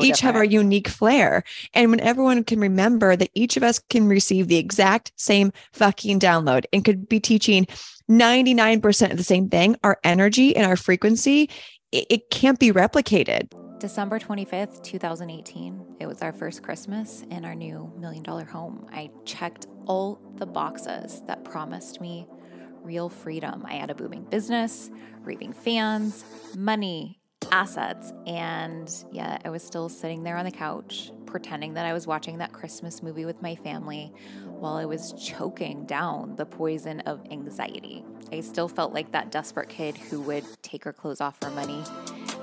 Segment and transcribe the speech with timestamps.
[0.00, 1.44] so each have our unique flair.
[1.74, 6.20] And when everyone can remember that each of us can receive the exact same fucking
[6.20, 7.66] download and could be teaching
[8.10, 11.50] 99% of the same thing, our energy and our frequency,
[11.92, 13.52] it, it can't be replicated.
[13.78, 15.96] December 25th, 2018.
[16.00, 18.86] It was our first Christmas in our new million dollar home.
[18.90, 22.26] I checked all the boxes that promised me
[22.82, 23.64] real freedom.
[23.66, 24.90] I had a booming business,
[25.22, 26.24] raving fans,
[26.56, 27.20] money,
[27.52, 32.06] assets, and yeah, I was still sitting there on the couch pretending that I was
[32.06, 34.12] watching that Christmas movie with my family
[34.46, 38.04] while I was choking down the poison of anxiety.
[38.32, 41.84] I still felt like that desperate kid who would take her clothes off for money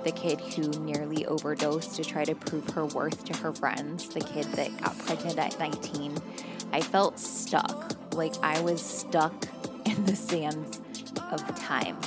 [0.06, 4.22] the kid who nearly overdosed to try to prove her worth to her friends, the
[4.22, 6.16] kid that got pregnant at 19.
[6.72, 9.34] I felt stuck, like I was stuck
[9.86, 10.80] in the sands
[11.32, 11.98] of time.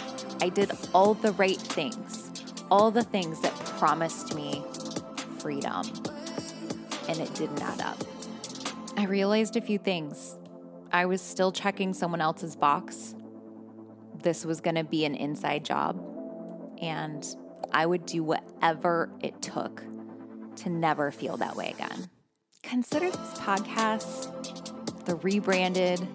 [0.40, 2.27] I did all the right things,
[2.70, 4.62] all the things that promised me
[5.38, 5.82] freedom,
[7.08, 7.98] and it didn't add up.
[8.96, 10.36] I realized a few things.
[10.92, 13.14] I was still checking someone else's box.
[14.22, 16.02] This was going to be an inside job.
[16.80, 17.26] And
[17.72, 19.82] I would do whatever it took
[20.56, 22.08] to never feel that way again.
[22.62, 24.34] Consider this podcast
[25.04, 26.06] the rebranded,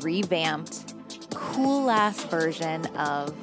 [0.00, 0.94] revamped,
[1.32, 3.34] cool ass version of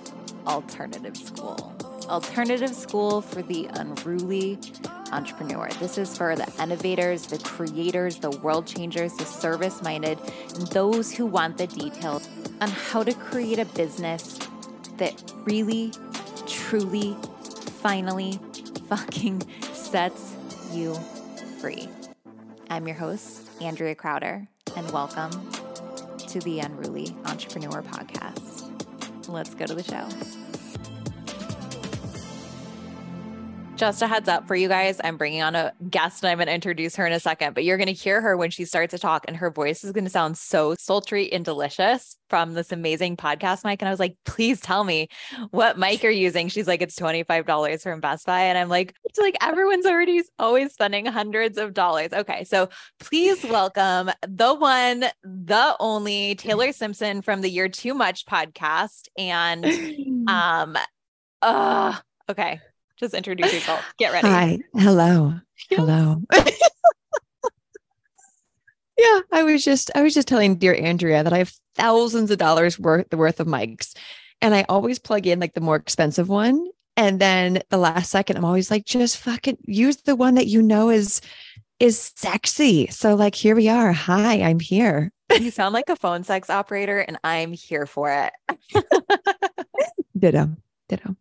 [0.46, 1.73] Alternative School.
[2.08, 4.60] Alternative School for the unruly
[5.12, 5.70] entrepreneur.
[5.80, 10.20] This is for the innovators, the creators, the world changers, the service minded,
[10.56, 12.28] and those who want the details
[12.62, 14.40] on how to create a business
[14.98, 15.92] that really,
[16.48, 17.16] truly,
[17.82, 18.40] finally
[18.88, 19.42] fucking
[19.74, 20.36] sets
[20.72, 20.94] you
[21.60, 21.88] free.
[22.70, 25.32] I'm your host, Andrea Crowder, and welcome
[26.28, 29.28] to the Unruly Entrepreneur Podcast.
[29.28, 30.43] Let's go to the show.
[33.84, 35.02] Just a heads up for you guys.
[35.04, 37.66] I'm bringing on a guest and I'm going to introduce her in a second, but
[37.66, 40.06] you're going to hear her when she starts to talk, and her voice is going
[40.06, 43.82] to sound so sultry and delicious from this amazing podcast mic.
[43.82, 45.10] And I was like, please tell me
[45.52, 46.48] what mic you're using.
[46.48, 48.44] She's like, it's $25 from Best Buy.
[48.44, 52.14] And I'm like, it's like everyone's already always spending hundreds of dollars.
[52.14, 52.46] Okay.
[52.46, 52.70] So
[53.02, 59.10] please welcome the one, the only Taylor Simpson from the Year Too Much podcast.
[59.18, 59.66] And
[60.30, 60.78] um,
[61.42, 61.98] uh,
[62.30, 62.62] okay.
[63.00, 63.82] Just introduce yourself.
[63.98, 64.28] Get ready.
[64.28, 64.60] Hi.
[64.76, 65.34] Hello.
[65.70, 66.22] Hello.
[68.98, 72.38] yeah, I was just I was just telling dear Andrea that I have thousands of
[72.38, 73.96] dollars worth the worth of mics.
[74.42, 76.68] And I always plug in like the more expensive one.
[76.96, 80.62] And then the last second, I'm always like, just fucking use the one that you
[80.62, 81.22] know is
[81.80, 82.88] is sexy.
[82.88, 83.92] So like here we are.
[83.92, 85.12] Hi, I'm here.
[85.32, 88.34] You sound like a phone sex operator, and I'm here for it.
[90.18, 90.56] Ditto.
[90.88, 91.16] Ditto.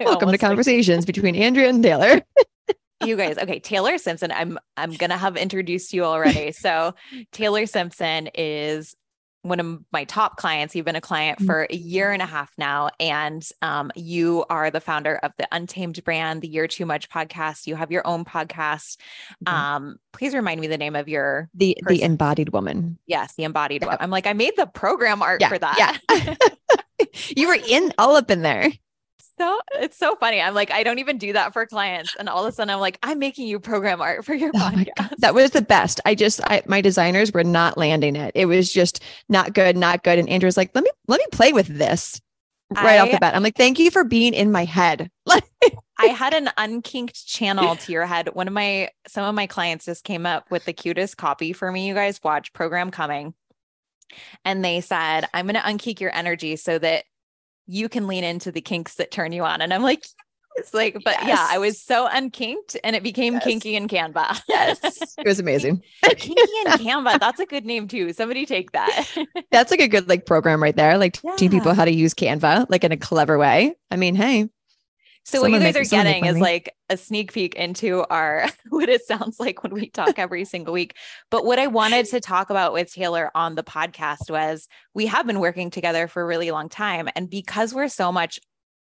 [0.04, 2.22] Welcome to almost, like, conversations between Andrea and Taylor.
[3.04, 6.94] you guys okay taylor simpson i'm i'm gonna have introduced you already so
[7.32, 8.94] taylor simpson is
[9.40, 11.46] one of my top clients you've been a client Mhm.
[11.46, 15.48] for a year and a half now and um, you are the founder of the
[15.50, 18.98] untamed brand the year too much podcast you have your own podcast
[19.46, 19.50] Mhm.
[19.50, 21.96] um, please remind me the name of your The Person.
[21.96, 22.98] the embodied woman.
[23.06, 23.88] yes the embodied Yeah.
[23.88, 26.34] one i'm like i made the program art Yeah, for that Yeah.
[27.34, 28.70] You were in all up in there.
[29.40, 32.44] So it's so funny i'm like i don't even do that for clients and all
[32.44, 35.16] of a sudden i'm like i'm making you program art for your Oh podcast.
[35.18, 36.00] That was the best.
[36.04, 38.32] I just I my designers were not landing it.
[38.34, 40.18] It was just not good, not good.
[40.18, 42.20] And Andrea's like, let me let me play with this
[42.74, 43.34] right off the bat.
[43.34, 45.10] I'm like, thank you for being in my head.
[45.26, 48.30] Like I had an unkinked channel to your head.
[48.32, 51.70] One of my some of my clients just came up with the cutest copy for
[51.70, 51.86] me.
[51.86, 53.34] You guys watch program coming.
[54.44, 57.04] And they said, I'm gonna unkink your energy so that
[57.70, 59.60] you can lean into the kinks that turn you on.
[59.62, 60.04] And I'm like,
[60.56, 63.44] it's like, but yeah, I was so unkinked and it became Yes.
[63.44, 64.42] kinky in Canva.
[64.48, 64.78] Yes.
[65.16, 65.80] It was amazing.
[66.02, 67.20] kinky in Canva.
[67.20, 68.12] That's a good name too.
[68.12, 69.06] Somebody take that.
[69.52, 70.98] That's like a good like program right there.
[70.98, 73.74] Like teaching people how to use Canva like in a clever way.
[73.92, 74.48] I mean, hey,
[75.24, 78.88] So what you guys make- are getting is like a sneak peek into our what
[78.88, 80.96] it sounds like when we talk every single week.
[81.30, 85.26] But what I wanted to talk about with Taylor on the podcast was we have
[85.26, 88.40] been working together for a really long time and because we're so much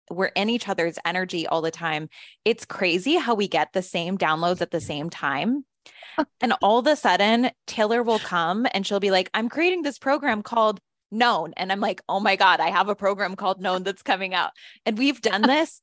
[0.10, 2.10] we're in each other's energy all the time.
[2.46, 5.66] It's crazy how we get the same downloads at the same time.
[6.42, 10.00] And all of a sudden, Taylor will come and she'll be like, I'm creating this
[10.00, 10.80] program called
[11.12, 11.54] Known.
[11.56, 14.50] And I'm like, oh my God, I have a program called Known that's coming out.
[14.84, 15.80] And we've done this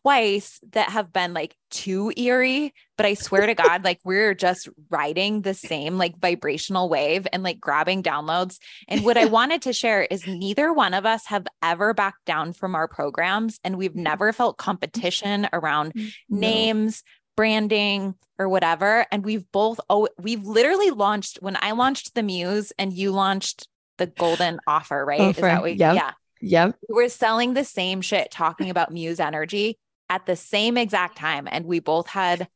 [0.00, 4.68] twice that have been like too eerie, but I swear to God, like we're just
[4.90, 8.58] riding the same like vibrational wave and like grabbing downloads.
[8.88, 12.52] And what I wanted to share is neither one of us have ever backed down
[12.52, 14.02] from our programs, and we've mm-hmm.
[14.02, 16.08] never felt competition around mm-hmm.
[16.28, 16.40] no.
[16.40, 17.02] names,
[17.36, 19.06] branding, or whatever.
[19.12, 23.68] And we've both, oh, we've literally launched when I launched the Muse and you launched
[23.98, 25.20] the golden offer, right?
[25.20, 25.30] Offer.
[25.30, 25.94] Is that what, yep.
[25.94, 26.12] yeah.
[26.42, 26.76] Yep.
[26.88, 29.78] We're selling the same shit, talking about Muse energy
[30.10, 31.48] at the same exact time.
[31.50, 32.48] And we both had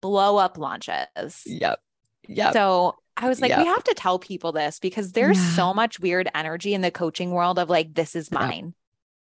[0.00, 1.42] blow up launches.
[1.46, 1.80] Yep.
[2.28, 2.52] Yep.
[2.52, 3.58] So I was like, yep.
[3.58, 5.50] we have to tell people this because there's yeah.
[5.50, 8.74] so much weird energy in the coaching world of like, this is mine.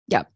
[0.07, 0.31] Yep.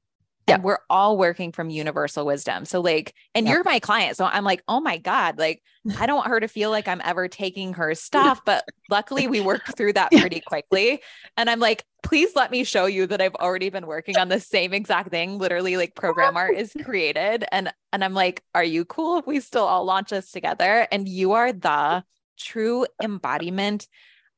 [0.48, 0.64] Yep yeah.
[0.64, 2.66] we're all working from universal wisdom.
[2.66, 3.54] So like, and yep.
[3.54, 4.18] you're my client.
[4.18, 5.62] So I'm like, oh my God, like
[6.00, 8.42] I don't want her to feel like I'm ever taking her stuff.
[8.46, 11.02] But luckily we worked through that pretty quickly.
[11.38, 14.40] And I'm like, please let me show you that I've already been working on the
[14.40, 15.38] same exact thing.
[15.38, 17.46] Literally, like program art is created.
[17.52, 20.88] And and I'm like, are you cool if we still all launch this together?
[20.92, 22.04] And you are the
[22.38, 23.88] true embodiment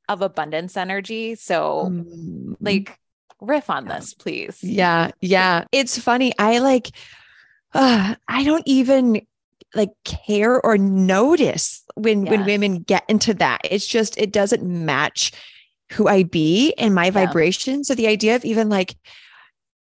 [0.07, 1.35] of abundance energy.
[1.35, 2.55] So mm.
[2.59, 2.99] like
[3.41, 4.63] riff on this, please.
[4.63, 5.11] Yeah.
[5.21, 5.65] Yeah.
[5.71, 6.33] It's funny.
[6.39, 6.91] I like,
[7.73, 9.21] uh, I don't even
[9.73, 12.31] like care or notice when, yeah.
[12.31, 13.61] when women get into that.
[13.63, 15.31] It's just, it doesn't match
[15.91, 17.11] who I be and my yeah.
[17.11, 17.83] vibration.
[17.83, 18.95] So the idea of even like,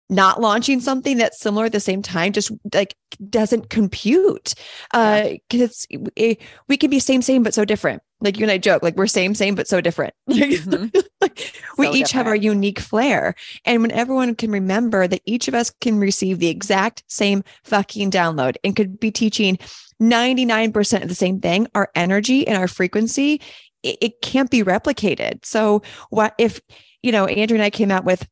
[0.09, 2.95] not launching something that's similar at the same time just like
[3.29, 4.53] doesn't compute
[4.93, 5.99] uh because yeah.
[6.15, 8.95] it, we can be same same but so different like you and I joke, like
[8.95, 10.13] we're same, same, but so different.
[10.35, 11.31] Mm-hmm.
[11.77, 12.11] we so each different.
[12.11, 13.35] have our unique flair.
[13.63, 18.11] And when everyone can remember that each of us can receive the exact same fucking
[18.11, 19.57] download and could be teaching
[20.01, 23.41] 99% of the same thing, our energy and our frequency,
[23.81, 25.43] it, it can't be replicated.
[25.45, 26.61] So what if,
[27.01, 28.27] you know, Andrea and I came out with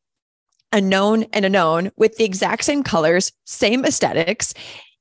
[0.74, 4.52] a known and a known with the exact same colors, same aesthetics,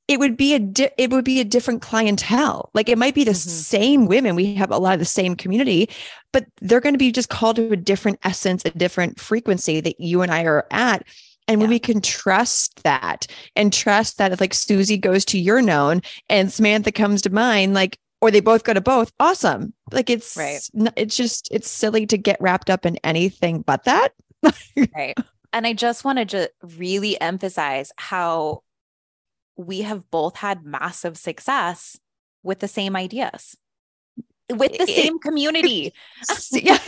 [0.08, 2.70] it would be a di- it would be a different clientele.
[2.76, 3.50] Like it might be the mm-hmm.
[3.50, 4.36] same women.
[4.36, 5.90] We have a lot of the same community,
[6.32, 10.00] but they're going to be just called to a different essence, a different frequency that
[10.00, 11.08] you and I are at.
[11.48, 11.76] And when yeah.
[11.76, 13.26] we can trust that
[13.56, 17.74] and trust that if like Susie goes to your known and Samantha comes to mine,
[17.74, 19.74] like, or they both go to both, awesome.
[19.92, 20.62] Like it's right.
[20.96, 24.14] It's just it's silly to get wrapped up in anything but that.
[24.96, 25.18] right.
[25.54, 28.64] And I just wanted to just really emphasize how
[29.56, 31.98] we have both had massive success
[32.42, 33.56] with the same ideas
[34.50, 35.94] with the same community.
[36.52, 36.80] yeah.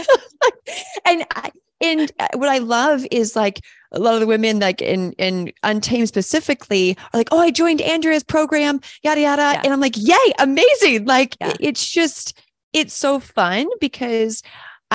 [1.05, 1.51] and I,
[1.81, 5.51] and uh, what I love is like a lot of the women like in in
[5.63, 9.41] Untamed specifically are like, oh, I joined Andrea's program, yada yada.
[9.41, 9.61] Yeah.
[9.63, 11.05] And I'm like, yay, amazing.
[11.05, 11.53] Like yeah.
[11.59, 12.39] it's just
[12.73, 14.41] it's so fun because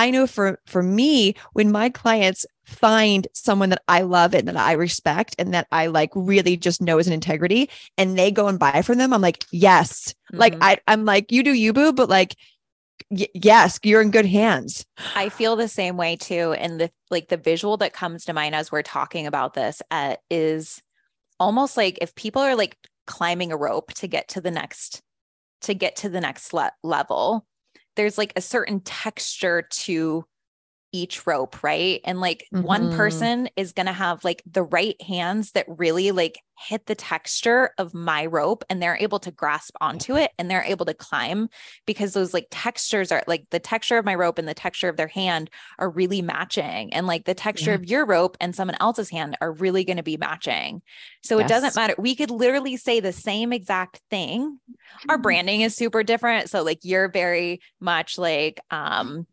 [0.01, 4.57] I know for for me, when my clients find someone that I love and that
[4.57, 7.69] I respect and that I like really just know as an integrity
[7.99, 10.15] and they go and buy from them, I'm like, yes.
[10.31, 10.39] Mm-hmm.
[10.39, 12.35] Like I I'm like, you do you boo, but like
[13.11, 14.87] y- yes, you're in good hands.
[15.15, 16.53] I feel the same way too.
[16.53, 20.15] And the like the visual that comes to mind as we're talking about this uh,
[20.31, 20.81] is
[21.39, 22.75] almost like if people are like
[23.05, 25.03] climbing a rope to get to the next
[25.61, 27.45] to get to the next le- level
[27.95, 30.25] there's like a certain texture to
[30.91, 32.01] each rope, right?
[32.03, 32.65] And like mm-hmm.
[32.65, 36.95] one person is going to have like the right hands that really like hit the
[36.95, 40.93] texture of my rope and they're able to grasp onto it and they're able to
[40.93, 41.49] climb
[41.85, 44.97] because those like textures are like the texture of my rope and the texture of
[44.97, 45.49] their hand
[45.79, 47.75] are really matching and like the texture yeah.
[47.75, 50.81] of your rope and someone else's hand are really going to be matching.
[51.23, 51.45] So yes.
[51.45, 51.95] it doesn't matter.
[51.97, 54.59] We could literally say the same exact thing.
[55.09, 55.21] Our mm-hmm.
[55.21, 56.49] branding is super different.
[56.49, 59.25] So like you're very much like um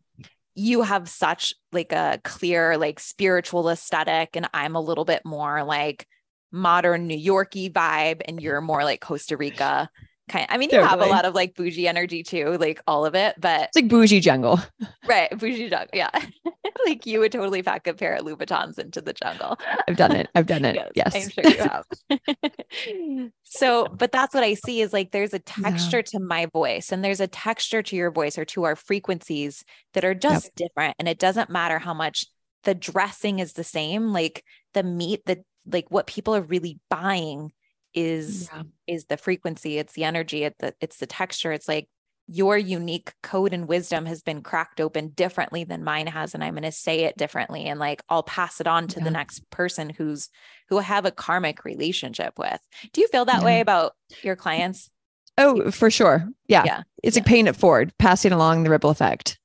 [0.59, 5.63] you have such like a clear like spiritual aesthetic and i'm a little bit more
[5.63, 6.05] like
[6.51, 9.89] modern new yorky vibe and you're more like costa rica
[10.29, 10.89] kind of, I mean, you totally.
[10.89, 13.89] have a lot of like bougie energy too, like all of it, but it's like
[13.89, 14.59] bougie jungle.
[15.07, 15.29] Right.
[15.37, 15.89] Bougie jungle.
[15.91, 16.11] Yeah.
[16.85, 19.57] like you would totally pack a pair of Louboutins into the jungle.
[19.87, 20.29] I've done it.
[20.35, 20.75] I've done it.
[20.75, 21.15] yes, yes.
[21.15, 23.31] I'm sure you have.
[23.43, 26.03] so, but that's what I see is like there's a texture yeah.
[26.03, 30.05] to my voice and there's a texture to your voice or to our frequencies that
[30.05, 30.69] are just yep.
[30.69, 30.95] different.
[30.99, 32.25] And it doesn't matter how much
[32.63, 34.43] the dressing is the same, like
[34.73, 37.51] the meat, the like what people are really buying
[37.93, 38.63] is yeah.
[38.87, 41.87] is the frequency it's the energy it's the, it's the texture it's like
[42.31, 46.53] your unique code and wisdom has been cracked open differently than mine has and i'm
[46.53, 49.03] going to say it differently and like i'll pass it on to yeah.
[49.03, 50.29] the next person who's
[50.69, 52.61] who I have a karmic relationship with
[52.93, 53.45] do you feel that yeah.
[53.45, 54.91] way about your clients
[55.39, 56.83] oh for sure yeah, yeah.
[57.01, 59.39] it's like paying it forward passing along the ripple effect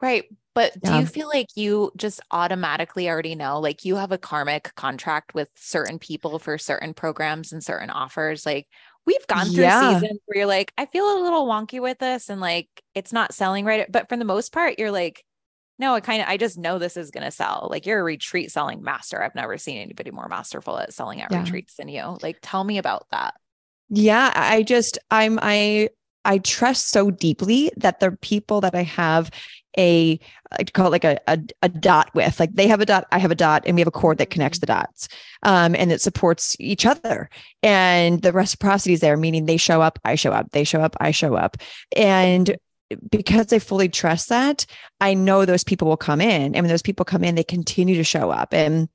[0.00, 4.18] right But do you feel like you just automatically already know, like you have a
[4.18, 8.44] karmic contract with certain people for certain programs and certain offers?
[8.44, 8.66] Like
[9.10, 9.98] we've gone through Yeah.
[9.98, 13.34] seasons where you're like, I feel a little wonky with this and like it's not
[13.34, 13.90] selling right.
[13.90, 15.24] But for the most part, you're like,
[15.78, 17.68] no, I kind of, I just know this is going to sell.
[17.70, 19.22] Like you're a retreat selling master.
[19.22, 21.40] I've never seen anybody more masterful at selling at Yeah.
[21.40, 22.18] retreats than you.
[22.22, 23.34] Like, tell me about that.
[23.88, 25.88] Yeah, I I just I'm I
[26.24, 29.30] I trust so deeply that the people that I have
[29.78, 30.18] a
[30.52, 33.18] I call it like a, a a dot with like they have a dot I
[33.18, 35.08] have a dot and we have a cord that connects the dots
[35.42, 37.28] um and it supports each other.
[37.62, 40.96] And the reciprocity is there meaning they show up I show up they show up
[41.00, 41.56] I show up.
[41.96, 42.56] And
[43.10, 44.66] because I fully trust that
[45.00, 46.54] I know those people will come in.
[46.54, 48.52] And when those people come in they continue to show up.
[48.52, 48.88] And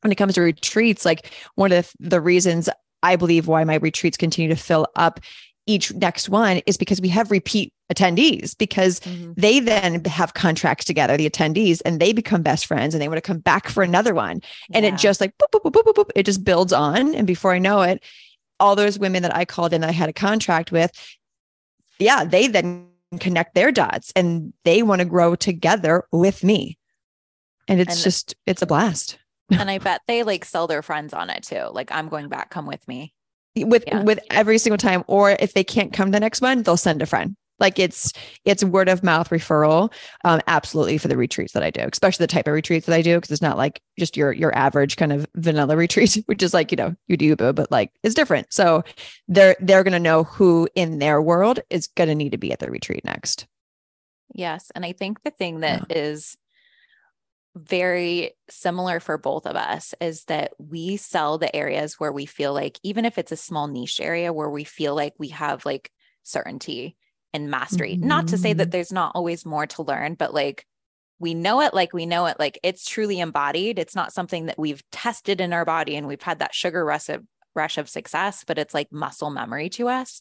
[0.00, 2.68] when it comes to retreats like one of the, the reasons
[3.02, 5.20] I believe why my retreats continue to fill up
[5.66, 9.32] each next one is because we have repeat attendees because mm-hmm.
[9.36, 13.18] they then have contracts together, the attendees, and they become best friends and they want
[13.18, 14.40] to come back for another one.
[14.72, 14.94] And Yeah.
[14.94, 17.14] it just like boop, boop, boop, boop, boop, boop, it just builds on.
[17.14, 18.02] And before I know it,
[18.60, 20.90] all those women that I called in that I had a contract with,
[21.98, 22.88] yeah, they then
[23.20, 26.78] connect their dots and they want to grow together with me.
[27.68, 29.18] And it's And- just, it's a blast.
[29.50, 31.68] and I bet they like sell their friends on it too.
[31.70, 33.12] Like, I'm going back, come with me.
[33.56, 34.02] With Yeah.
[34.02, 37.06] with every single time or if they can't come the next one they'll send a
[37.06, 38.12] friend like it's
[38.44, 39.92] it's word of mouth referral
[40.24, 43.00] um absolutely for the retreats that i do especially the type of retreats that i
[43.02, 46.52] do because it's not like just your your average kind of vanilla retreat which is
[46.52, 48.82] like you know you do but but like it's different so
[49.28, 52.50] they're they're going to know who in their world is going to need to be
[52.52, 53.46] at the retreat next
[54.36, 54.72] Yes.
[54.74, 56.36] And I think the thing that is
[57.56, 62.52] very similar for both of us is that we sell the areas where we feel
[62.52, 65.90] like, even if it's a small niche area where we feel like we have like
[66.24, 66.96] certainty
[67.32, 68.72] and mastery, not to say that Mhm.
[68.72, 70.66] there's not always more to learn, but like
[71.20, 73.78] we know it like we know it, like it's truly embodied.
[73.78, 77.08] It's not something that we've tested in our body and we've had that sugar rush
[77.08, 80.20] of, rush of success, but it's like muscle memory to us.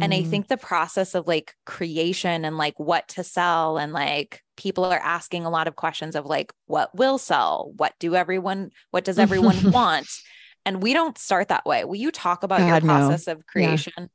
[0.00, 0.30] And I Mhm.
[0.30, 4.98] think the process of like creation and like what to sell and like people are
[4.98, 7.72] asking a lot of questions of like what will sell?
[7.76, 10.08] What do everyone what does everyone want?
[10.64, 11.84] And we don't start that way.
[11.84, 12.94] Will you talk about your God, no.
[13.08, 14.10] process of creation?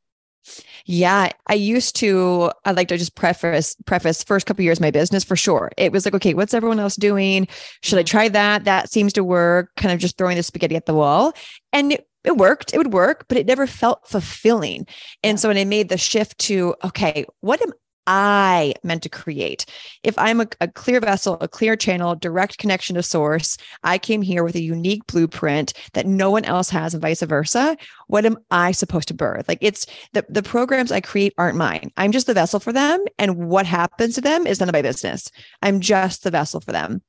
[0.86, 2.52] Yeah, I used to.
[2.66, 5.72] I'd like to just preface preface first couple years of my business for sure.
[5.78, 7.48] It was like, okay, what's everyone else doing?
[7.82, 8.10] Should I Mhm.
[8.10, 8.66] try that?
[8.66, 9.70] That seems to work.
[9.78, 11.34] Kind of just throwing the spaghetti at the wall,
[11.72, 12.74] and it, it worked.
[12.74, 14.88] It would work, but it never felt fulfilling.
[15.24, 17.74] And so when I made the shift to, okay, what am
[18.06, 19.66] I meant to create?
[20.04, 24.22] If I'm a, a clear vessel, a clear channel, direct connection to source, I came
[24.22, 27.78] here with a unique blueprint that no one else has, and vice versa.
[28.08, 29.48] What am I supposed to birth?
[29.48, 31.92] Like it's the, the programs I create aren't mine.
[31.96, 33.04] I'm just the vessel for them.
[33.18, 35.30] And what happens to them is none of my business.
[35.62, 37.02] I'm just the vessel for them.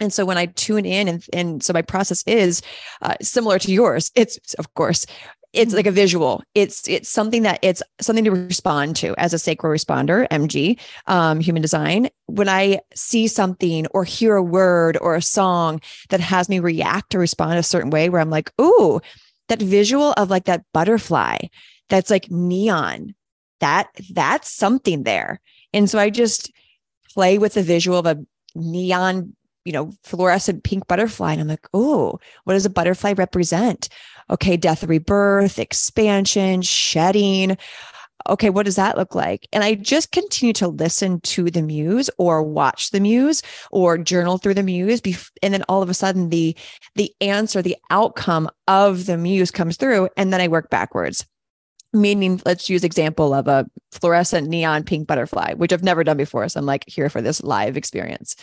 [0.00, 2.62] And so when I tune in, and, and so my process is
[3.02, 5.06] uh, similar to yours, it's of course,
[5.52, 6.42] it's like a visual.
[6.56, 11.38] It's it's something that it's something to respond to as a sacral responder, MG, um,
[11.38, 12.08] human design.
[12.26, 17.14] When I see something or hear a word or a song that has me react
[17.14, 19.00] or respond a certain way, where I'm like, ooh,
[19.48, 21.38] that visual of like that butterfly
[21.88, 23.14] that's like neon
[23.60, 25.40] that that's something there
[25.72, 26.52] and so i just
[27.12, 28.18] play with the visual of a
[28.54, 33.88] neon you know fluorescent pink butterfly and i'm like oh what does a butterfly represent?
[34.30, 37.56] Okay death rebirth expansion shedding.
[38.26, 39.46] Okay what does that look like?
[39.52, 44.38] And i just continue to listen to the muse or watch the muse or journal
[44.38, 45.02] through the muse
[45.42, 46.56] and then all of a sudden the
[46.94, 51.26] the answer the outcome of the muse comes through and then i work backwards
[51.94, 56.48] meaning let's use example of a fluorescent neon pink butterfly which i've never done before
[56.48, 58.36] so i'm like here for this live experience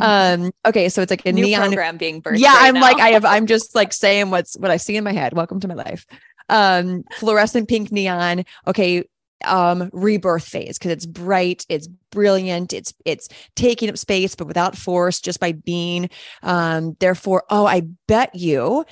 [0.00, 1.34] um okay so it's like a Mm-hmm.
[1.36, 2.38] New neon program being birthed.
[2.38, 5.04] yeah right i'm like i have i'm just like saying what's what i see in
[5.04, 6.06] my head welcome to my life
[6.50, 9.04] um fluorescent pink neon okay
[9.44, 14.76] um rebirth phase because it's bright it's brilliant it's it's taking up space but without
[14.76, 16.10] force just by being
[16.42, 18.84] um therefore oh i bet you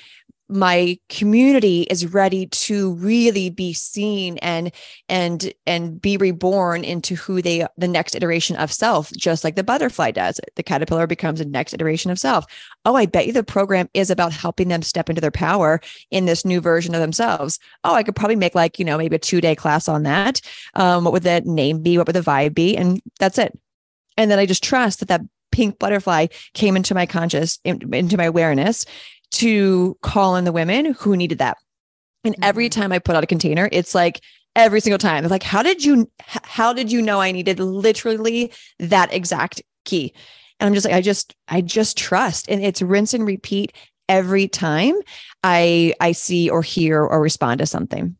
[0.48, 4.70] my community is ready to really be seen and
[5.08, 9.64] and and be reborn into who they the next iteration of self just like the
[9.64, 10.40] butterfly does.
[10.54, 12.44] The caterpillar becomes the next iteration of self.
[12.84, 16.26] Oh i bet you the program is about helping them step into their power in
[16.26, 17.58] this new version of themselves.
[17.82, 20.40] Oh i could probably make like you know maybe a two day class on that.
[20.74, 21.98] Um what would the name be?
[21.98, 22.76] What would the vibe be?
[22.76, 23.58] And that's it.
[24.16, 25.22] And then i just trust that that
[25.56, 28.84] pink butterfly came into my conscious in- into my awareness
[29.33, 31.59] to call in the women who needed that.
[32.25, 32.71] And every Mhm.
[32.71, 34.21] time I put out a container, it's like
[34.56, 35.25] every single time.
[35.25, 40.12] It's like, how did you how did you know I needed literally that exact key?
[40.59, 42.49] And I'm just like, I just, I just trust.
[42.49, 43.73] And it's rinse and repeat
[44.09, 44.95] every time
[45.45, 48.16] I I see or hear or respond to something.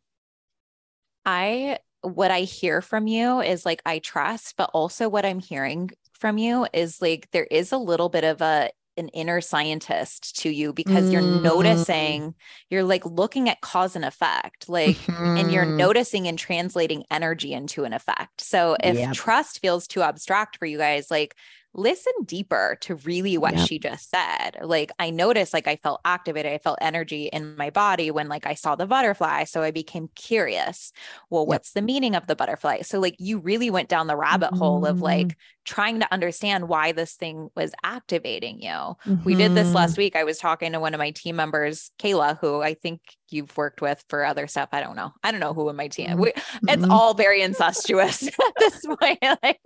[1.25, 5.91] I what I hear from you is like I trust, but also what I'm hearing
[6.13, 10.51] from you is like there is a little bit of a an inner scientist to
[10.51, 11.43] you because you're mm.
[11.43, 12.35] noticing
[12.71, 15.37] you're like looking at cause and effect like mm-hmm.
[15.37, 15.77] and you're mm-hmm.
[15.77, 19.13] noticing and translating energy into an effect so if yep.
[19.13, 21.35] trust feels too abstract for you guys like
[21.77, 23.69] listen deeper to really what yep.
[23.69, 24.59] she just said.
[24.63, 28.47] Like I noticed like I felt activated, I felt energy in my body when like
[28.47, 30.93] I saw the butterfly, so I became curious.
[31.31, 31.49] Well, yep.
[31.49, 32.83] what's the meaning of the butterfly?
[32.83, 34.59] So like you really went down the rabbit mm-hmm.
[34.59, 35.65] hole of like mm-hmm.
[35.65, 38.69] trying to understand why this thing was activating you.
[38.71, 39.25] Mm-hmm.
[39.25, 40.03] We did this last mm-hmm.
[40.03, 40.17] week.
[40.17, 43.81] I was talking to one of my team members, Kayla, who I think you've worked
[43.81, 44.69] with for other stuff.
[44.73, 45.13] I don't know.
[45.23, 46.11] I don't know who in my team.
[46.11, 46.21] Mm-hmm.
[46.21, 46.33] We,
[46.69, 49.19] it's all very incestuous at this point.
[49.43, 49.61] Like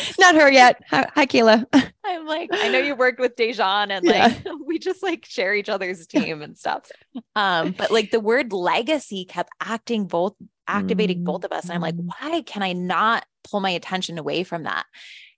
[0.18, 0.82] not her yet.
[0.90, 1.66] Hi, hi, Kayla.
[2.04, 4.52] I'm like, I know you worked with Dejan and like yeah.
[4.66, 6.90] we just like share each other's team and stuff.
[7.36, 10.34] Um, but like the word legacy kept acting both
[10.68, 11.26] activating mm-hmm.
[11.26, 11.64] both of us.
[11.64, 12.08] And I'm like, mm.
[12.20, 14.84] why can I not pull my attention away from that?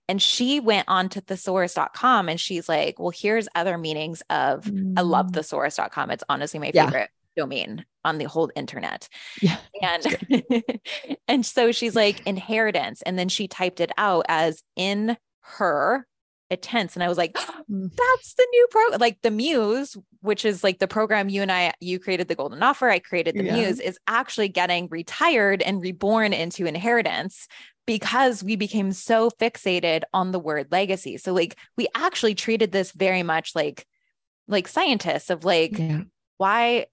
[0.07, 4.93] And she went on to thesaurus.com and she's like, well, here's other meanings of mm-hmm.
[4.97, 5.33] I love mm.
[5.33, 6.11] thesaurus.com.
[6.11, 7.09] It's honestly my favorite.
[7.35, 9.09] Domain on the whole internet.
[9.41, 9.57] Yeah.
[9.81, 10.63] And
[11.27, 16.07] and so she's like inheritance and then she typed it out as in her
[16.51, 17.33] a tense and I was like
[17.69, 17.89] mm.
[17.95, 21.73] that's the new program like the muse which is like the program you and I
[21.79, 23.55] you created the golden offer I created the yeah.
[23.55, 27.47] muse is actually getting retired and reborn into inheritance
[27.87, 32.91] because we became so fixated on the word legacy so like we actually treated this
[32.91, 33.85] very much like
[34.47, 36.01] like scientists of like yeah.
[36.37, 36.85] why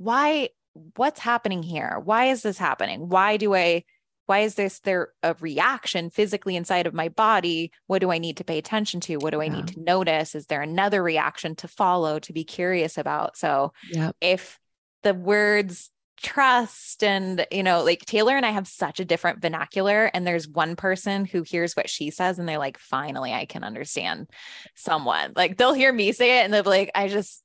[0.00, 0.48] why
[0.96, 2.00] what's happening here?
[2.02, 3.10] Why is this happening?
[3.10, 3.84] Why do i
[4.24, 7.70] why is this there a reaction physically inside of my body?
[7.86, 9.18] What do i need to pay attention to?
[9.18, 10.34] What do i need to notice?
[10.34, 13.36] Is there another reaction to follow to be curious about?
[13.36, 14.16] So yep.
[14.22, 14.58] if
[15.02, 20.04] the words trust and you know like taylor and i have such a different vernacular
[20.12, 23.64] and there's one person who hears what she says and they're like finally i can
[23.64, 24.28] understand
[24.74, 25.32] someone.
[25.34, 27.42] Like they'll hear me say it and they're like i just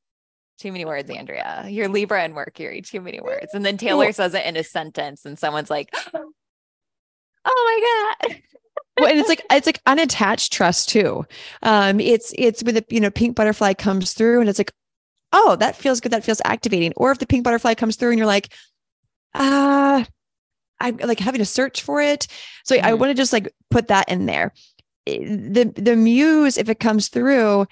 [0.60, 1.66] too many words, Andrea.
[1.68, 3.54] You're Libra and Mercury, too many words.
[3.54, 5.94] And then Taylor says it in a sentence, and someone's like,
[7.46, 8.42] Oh my God.
[9.00, 11.26] well, and it's like it's like unattached trust too.
[11.64, 14.72] Um, it's it's when the you know pink butterfly comes through and it's like,
[15.32, 16.12] oh, that feels good.
[16.12, 16.94] That feels activating.
[16.96, 18.54] Or if the pink butterfly comes through and you're like,
[19.34, 20.06] ah, uh,
[20.80, 22.28] I'm like having to search for it.
[22.64, 22.86] So mm-hmm.
[22.86, 24.54] I want to just like put that in there.
[25.06, 27.68] The the muse, if it comes through,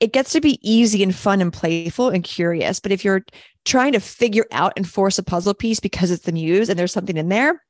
[0.00, 2.80] it gets to be easy and fun and playful and curious.
[2.80, 3.24] But if you're
[3.64, 6.92] trying to figure out and force a puzzle piece because it's the muse and there's
[6.92, 7.62] something in there,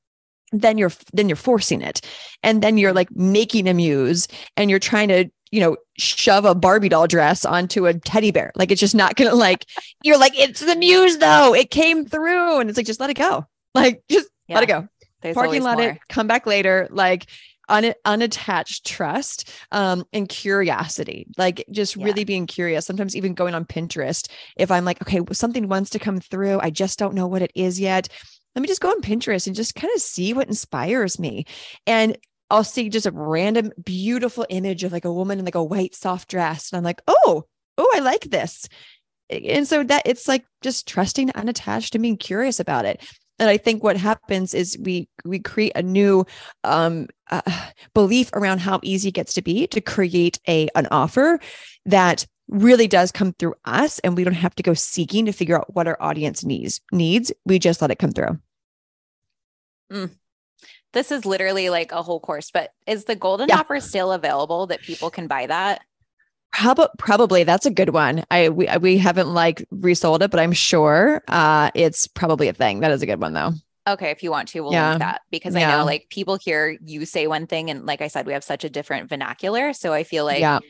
[0.52, 2.00] then you're then you're forcing it.
[2.42, 6.54] And then you're like making a muse and you're trying to, you know, shove a
[6.54, 8.52] Barbie doll dress onto a teddy bear.
[8.54, 9.66] Like it's just not gonna like
[10.04, 11.54] you're like, it's the muse though.
[11.54, 12.60] It came through.
[12.60, 13.46] And it's like, just let it go.
[13.74, 14.56] Like just yeah.
[14.56, 14.88] let it go.
[15.20, 15.90] There's Parking lot more.
[15.90, 16.86] it, come back later.
[16.90, 17.26] Like
[17.68, 22.04] un- unattached trust um, and curiosity, like just yeah.
[22.04, 22.86] really being curious.
[22.86, 26.70] Sometimes even going on Pinterest, if I'm like, okay, something wants to come through, I
[26.70, 28.08] just don't know what it is yet.
[28.54, 31.44] Let me just go on Pinterest and just kind of see what inspires me.
[31.86, 32.16] And
[32.50, 35.94] I'll see just a random beautiful image of like a woman in like a white
[35.94, 36.72] soft dress.
[36.72, 37.44] And I'm like, oh,
[37.76, 38.68] oh, I like this.
[39.30, 43.02] And so that it's like just trusting unattached and being curious about it
[43.38, 46.24] and i think what happens is we we create a new
[46.64, 47.42] um, uh,
[47.94, 51.38] belief around how easy it gets to be to create a an offer
[51.86, 55.58] that really does come through us and we don't have to go seeking to figure
[55.58, 58.38] out what our audience needs needs we just let it come through
[59.92, 60.10] mm.
[60.92, 63.58] this is literally like a whole course but is the golden yeah.
[63.58, 65.82] offer still available that people can buy that
[66.52, 68.24] Probably, probably that's a good one.
[68.30, 72.80] I we we haven't like resold it, but I'm sure uh it's probably a thing.
[72.80, 73.52] That is a good one though.
[73.86, 74.90] Okay, if you want to, we'll yeah.
[74.90, 75.68] link that because yeah.
[75.68, 78.44] I know like people hear you say one thing, and like I said, we have
[78.44, 79.72] such a different vernacular.
[79.72, 80.60] So I feel like yeah.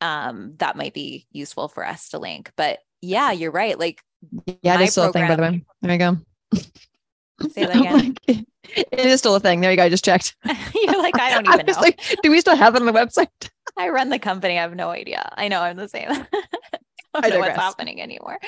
[0.00, 2.50] um that might be useful for us to link.
[2.56, 3.78] But yeah, you're right.
[3.78, 4.02] Like
[4.62, 5.64] yeah, it is still program, a thing, by the way.
[5.82, 7.50] There you go.
[7.52, 8.16] Say that again.
[8.26, 9.60] it is still a thing.
[9.60, 9.84] There you go.
[9.84, 10.36] I just checked.
[10.44, 11.80] you're like, I don't even I know.
[11.80, 13.28] Like, do we still have it on the website?
[13.80, 14.58] I run the company.
[14.58, 15.26] I have no idea.
[15.36, 16.10] I know I'm the same.
[17.14, 18.38] I don't know what's happening anymore.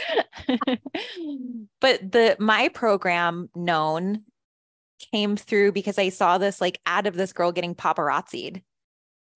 [1.81, 4.25] but the my program known
[5.11, 8.63] came through because I saw this like ad of this girl getting paparazzied.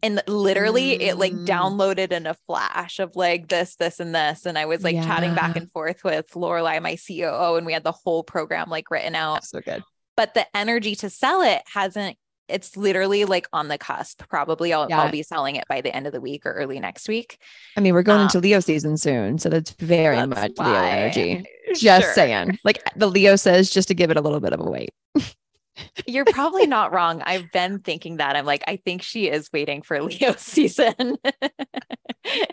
[0.03, 1.01] And literally mm.
[1.01, 1.47] it like mm.
[1.47, 4.45] downloaded in a flash of like this, this, and this.
[4.45, 5.07] And I was like yeah.
[5.07, 8.91] chatting back and forth with Lorelai, my COO, and we had the whole program like
[8.91, 9.45] written out.
[9.45, 9.83] So good.
[10.15, 14.23] But the energy to sell it hasn't it's literally like on the cusp.
[14.29, 15.03] Probably I'll, Yeah.
[15.03, 17.39] I'll be selling it by the end of the week or early next week.
[17.77, 20.75] I mean, we're going Um, into Leo season soon, so that's very That's much Leo
[20.83, 21.45] energy.
[21.75, 22.15] Just Sure.
[22.15, 22.59] saying.
[22.65, 24.91] Like the Leo says, just to give it a little bit of a wait.
[26.07, 27.21] You're probably not wrong.
[27.23, 28.35] I've been thinking that.
[28.37, 31.17] I'm like, I think she is waiting for Leo season.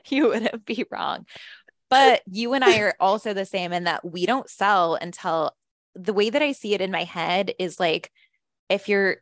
[0.09, 1.25] you wouldn't be wrong.
[1.89, 5.51] But you and I are also the same in that we don't sell until
[5.95, 8.11] the way that I see it in my head is like
[8.67, 9.17] if you're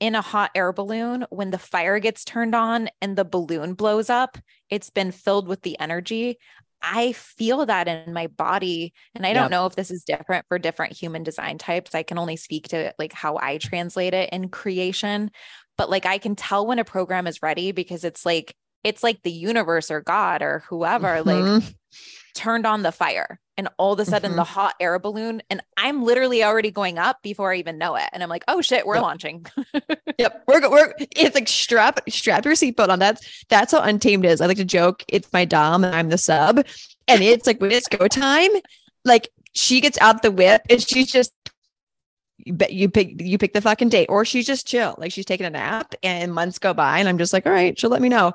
[0.00, 4.10] in a hot air balloon, when the fire gets turned on and the balloon blows
[4.10, 6.38] up, it's been filled with the energy.
[6.82, 8.92] I feel that in my body.
[9.14, 11.94] And I don't know if this is different for different human design types.
[11.94, 15.30] I can only speak to like how I translate it in creation.
[15.78, 18.54] But like I can tell when a program is ready because it's like,
[18.84, 21.74] it's like the universe or God or whoever like Mhm.
[22.36, 24.52] Turned on the fire and all of a sudden the mm-hmm.
[24.52, 28.04] hot air balloon and I'm literally already going up before I even know it.
[28.12, 29.02] And I'm like, oh shit, we're Yep.
[29.02, 29.46] launching.
[30.18, 32.98] Yep, we're we're it's like strap strap your seatbelt on.
[32.98, 34.40] That's that's how untamed is.
[34.40, 36.64] I like to joke it's my dom and I'm the sub,
[37.06, 38.50] and it's like when it's go time,
[39.04, 41.34] like she gets out the whip and she's just
[42.38, 45.26] you bet you pick you pick the fucking date, or she's just chill, like she's
[45.26, 48.00] taking a nap, and months go by, and I'm just like, all right, she'll let
[48.00, 48.32] me know.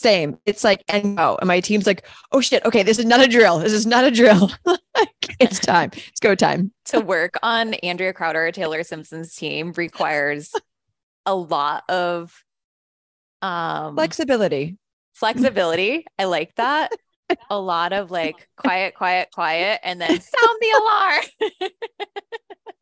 [0.00, 0.38] Same.
[0.46, 3.28] It's like and go, and my team's like, oh shit, okay, this is not a
[3.28, 3.58] drill.
[3.58, 4.50] This is not a drill.
[5.38, 5.90] It's time.
[5.94, 6.72] It's go time.
[6.86, 10.52] to work on Andrea Crowder or Taylor Simpson's team requires
[11.24, 12.34] a lot of
[13.42, 14.76] um Flexibility.
[15.14, 16.06] flexibility.
[16.18, 16.92] I like that.
[17.48, 21.22] A lot of like quiet, quiet, quiet, and then sound the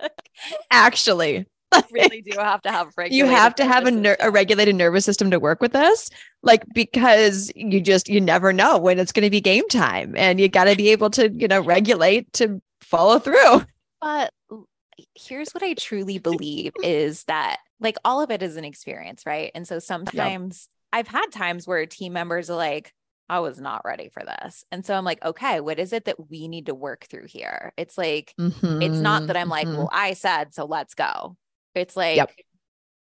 [0.01, 0.11] alarm.
[0.71, 1.47] Actually.
[1.91, 5.31] really do have to have you have to have a, ner- a regulated nervous system
[5.31, 6.11] to work with us
[6.43, 10.41] like because you just you never know when it's going to be game time and
[10.41, 13.65] you got to be able to you know regulate to follow through
[14.01, 14.33] But
[15.15, 19.51] here's what I truly believe is that like all of it is an experience, right?
[19.55, 22.93] And so sometimes I've had times where team members are like,
[23.29, 24.65] I was not ready for this.
[24.73, 27.73] And so I'm like, okay, what is it that we need to work through here?
[27.77, 28.33] It's like,
[28.83, 29.77] it's not that I'm like, Mhm.
[29.77, 31.37] well, I said, so let's go.
[31.79, 32.31] It's like, Yep.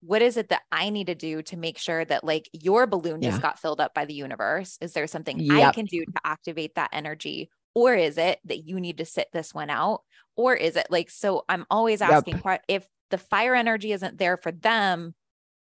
[0.01, 3.21] what is it that I need to do to make sure that like your balloon
[3.21, 4.77] just got filled up by the universe?
[4.81, 7.49] Is there something I can do to activate that energy?
[7.75, 10.01] Or is it that you need to sit this one out?
[10.35, 14.37] Or is it like, so I'm always asking que- if the fire energy isn't there
[14.37, 15.15] for them,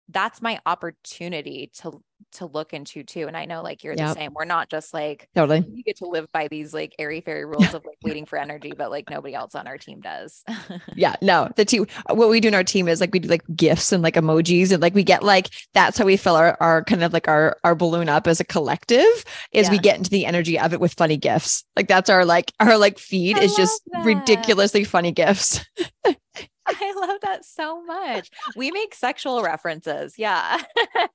[0.07, 2.01] that's my opportunity to
[2.33, 3.27] to look into too.
[3.27, 4.33] And I know like you're the same.
[4.33, 7.73] We're not just like totally you get to live by these like airy fairy rules
[7.73, 10.43] of like waiting for energy, but like nobody else on our team does.
[10.95, 13.27] yeah no the team uh, what we do in our team is like we do
[13.27, 16.57] like gifts and like emojis and like we get like that's how we fill our,
[16.59, 20.09] our kind of like our our balloon up as a collective is we get into
[20.09, 23.43] the energy of it with funny gifts like that's our like our like feed I
[23.43, 24.05] is just that.
[24.05, 25.65] ridiculously funny gifts
[26.69, 28.29] I love that so much.
[28.55, 30.15] We make sexual references.
[30.17, 30.61] Yeah.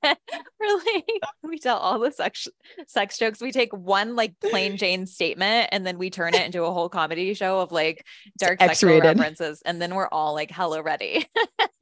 [0.59, 1.03] really.
[1.43, 2.47] We tell all the sex
[2.87, 3.39] sex jokes.
[3.39, 6.89] We take one like plain Jane statement and then we turn it into a whole
[6.89, 8.05] comedy show of like
[8.39, 9.03] dark sexual X-rated.
[9.19, 9.61] references.
[9.63, 11.27] And then we're all like hello ready.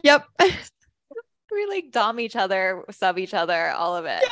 [0.03, 4.23] yep we like dom each other, sub each other, all of it.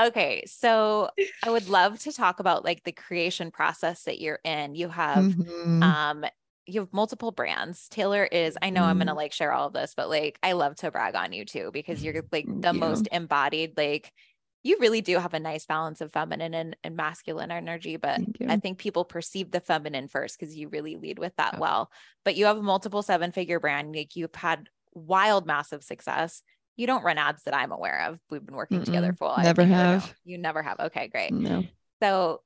[0.00, 1.10] okay, so
[1.44, 4.74] I would love to talk about like the creation process that you're in.
[4.74, 5.82] You have Mhm.
[5.82, 6.24] um
[6.66, 7.88] you have multiple brands.
[7.88, 9.16] Taylor is I know I'm going to Mhm.
[9.16, 12.02] like share all of this, but like I love to brag on you too because
[12.02, 12.78] you're like the you.
[12.78, 14.12] most embodied like
[14.62, 18.20] you really do have a nice balance of feminine and, and masculine energy, but.
[18.46, 21.60] I think people perceive the feminine first because you really lead with that Yeah.
[21.60, 21.90] well.
[22.24, 23.94] But you have a multiple seven figure brand.
[23.94, 26.42] Like you've had wild, massive success.
[26.76, 28.18] You don't run ads that I'm aware of.
[28.30, 29.18] We've been working together Mm-mm.
[29.18, 29.38] for while.
[29.38, 29.90] I Never think I know.
[29.92, 30.14] have.
[30.24, 30.78] You never have.
[30.80, 31.32] Okay, great.
[31.32, 31.64] no
[32.02, 32.42] So,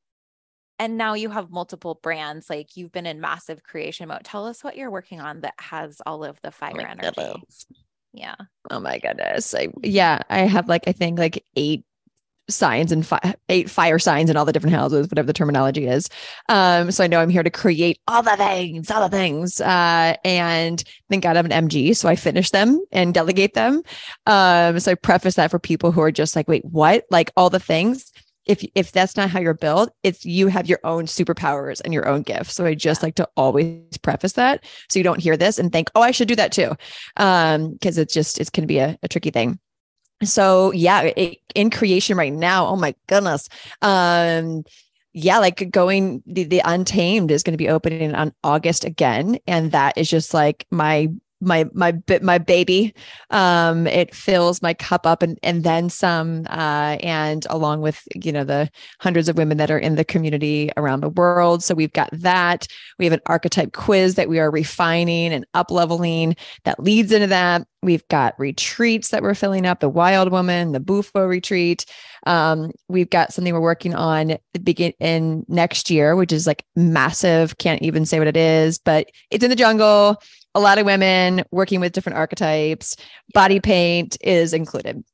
[0.79, 2.51] and now you have multiple brands.
[2.51, 4.25] Like you've been in massive creation mode.
[4.25, 7.11] Tell us what you're working on that has all of the fire my energy.
[7.17, 7.67] goodness.
[8.13, 8.37] Yeah.
[8.71, 9.55] Oh my goodness.
[9.55, 11.85] I, yeah, I have like I think like eight
[12.49, 16.09] signs and fi- eight fire signs in all the different houses, whatever the terminology is.
[16.49, 19.61] Um, so I know I'm here to create all the things, all the things.
[19.61, 23.83] Uh, and thank God I have an MG, so I finish them and delegate them.
[24.27, 27.05] Um, so I preface that for people who are just like, wait, what?
[27.11, 28.13] Like all the things.
[28.47, 32.07] If if that's not how you're built, it's you have your own superpowers and your
[32.09, 32.55] own gifts.
[32.55, 35.91] So I just like to always preface that so you don't hear this and think,
[35.95, 36.73] oh, I should do that too.
[37.17, 39.59] Um because it's just it's going to be a, a tricky thing.
[40.23, 43.49] So yeah it, in creation right now oh my goodness.
[43.83, 44.65] Um
[45.13, 49.71] yeah like going the, the untamed is going to be opening on august again and
[49.71, 51.09] that is just like my
[51.45, 52.95] my my my baby
[53.31, 58.33] um it fills my cup up and and then some uh and along with you
[58.33, 61.63] know the hundreds of women that are in the community around the world.
[61.63, 62.67] So we've got that.
[62.99, 67.29] We have an archetype quiz that we are refining and up leveling that leads into
[67.29, 67.67] that.
[67.83, 71.85] We've got retreats that we're filling up the wild woman the bufo retreat
[72.27, 76.65] um we've got something we're working on the begin in next year which is like
[76.77, 80.19] massive can't even say what it is but it's in the jungle
[80.55, 82.97] a lot of women working with different archetypes.
[83.33, 85.05] Body paint is included.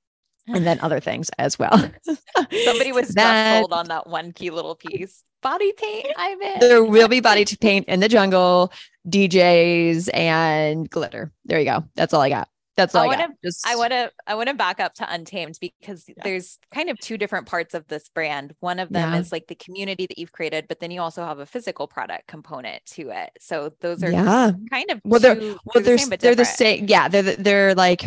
[0.49, 1.73] And then other things as well.
[2.65, 5.25] Somebody was that, sold on that one key little piece.
[5.43, 6.61] Body paint, I'm in.
[6.61, 8.73] There will be body paint in the jungle,
[9.09, 11.33] DJs, and glitter.
[11.47, 11.85] There you go.
[11.95, 12.49] That's all I got.
[12.81, 13.29] That's all I, want to.
[13.45, 13.67] Just...
[13.67, 14.11] I want to.
[14.27, 16.15] I want to back up to Untamed because yeah.
[16.25, 18.55] there's kind of two different parts of this brand.
[18.61, 19.19] One of them yeah.
[19.19, 22.27] is like the community that you've created, but then you also have a physical product
[22.27, 23.31] component to it.
[23.39, 24.53] So those are yeah.
[24.71, 26.87] kind of well, they're well, they're the same, they're the same.
[26.87, 28.05] Yeah, they're they're like,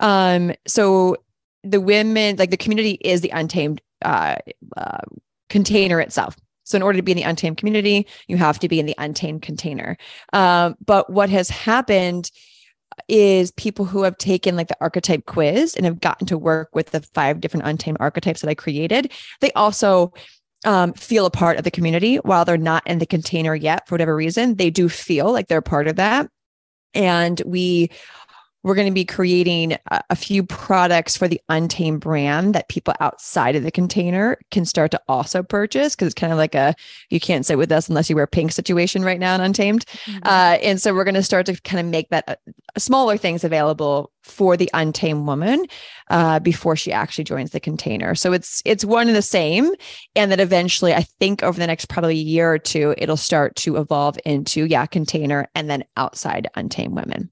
[0.00, 1.16] um, so
[1.64, 4.36] the women like the community is the Untamed uh,
[4.76, 4.98] uh
[5.48, 6.36] container itself.
[6.64, 8.94] So in order to be in the untamed community, you have to be in the
[8.98, 9.96] untamed container.
[10.32, 12.30] Um, but what has happened
[13.08, 16.90] is people who have taken like the archetype quiz and have gotten to work with
[16.90, 19.12] the five different untamed archetypes that I created.
[19.40, 20.12] They also
[20.64, 23.94] um, feel a part of the community while they're not in the container yet for
[23.94, 24.56] whatever reason.
[24.56, 26.28] They do feel like they're part of that.
[26.94, 27.90] And we
[28.66, 32.92] we're going to be creating a, a, few products for the Untamed brand that people
[32.98, 36.74] outside of the container can start to also purchase because it's kind of like a
[37.08, 39.86] you can't sit with us unless you wear pink situation right now in Untamed.
[39.86, 40.18] Mm-hmm.
[40.24, 42.34] Uh, and so we're going to start to kind of make that uh,
[42.76, 45.64] smaller things available for the Untamed woman
[46.10, 48.16] uh, before she actually joins the container.
[48.16, 49.70] So it's it's one and the same,
[50.16, 53.76] and that eventually I think over the next probably year or two it'll start to
[53.76, 57.30] evolve into yeah container and then outside Untamed women.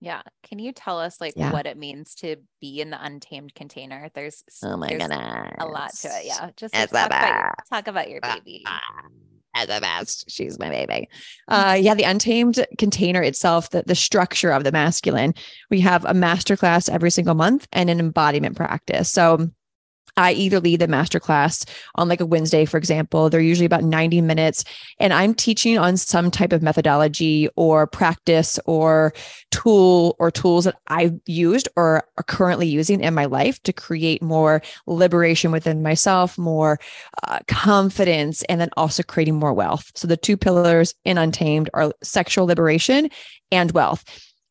[0.00, 0.22] Yeah.
[0.42, 1.52] Can you tell us like yeah.
[1.52, 4.10] what it means to be in the untamed container?
[4.14, 5.52] There's oh my there's goodness.
[5.58, 6.26] a lot to it.
[6.26, 6.50] Yeah.
[6.56, 8.64] Just like, talk, about, talk, about, your baby.
[9.54, 10.30] As the best.
[10.30, 11.08] She's my baby.
[11.48, 15.34] Uh yeah, the untamed container itself, the, the structure of the masculine.
[15.70, 19.10] We have a masterclass every single month and an embodiment practice.
[19.10, 19.50] So
[20.16, 23.28] I either lead the masterclass on like a Wednesday, for example.
[23.28, 24.64] They're usually about 90 minutes.
[24.98, 29.12] And I'm teaching on some type of methodology or practice or
[29.50, 34.22] tool or tools that I've used or are currently using in my life to create
[34.22, 36.78] more liberation within myself, more
[37.24, 39.92] uh, confidence, and then also creating more wealth.
[39.94, 43.10] So the two pillars in Untamed are sexual liberation
[43.52, 44.04] and wealth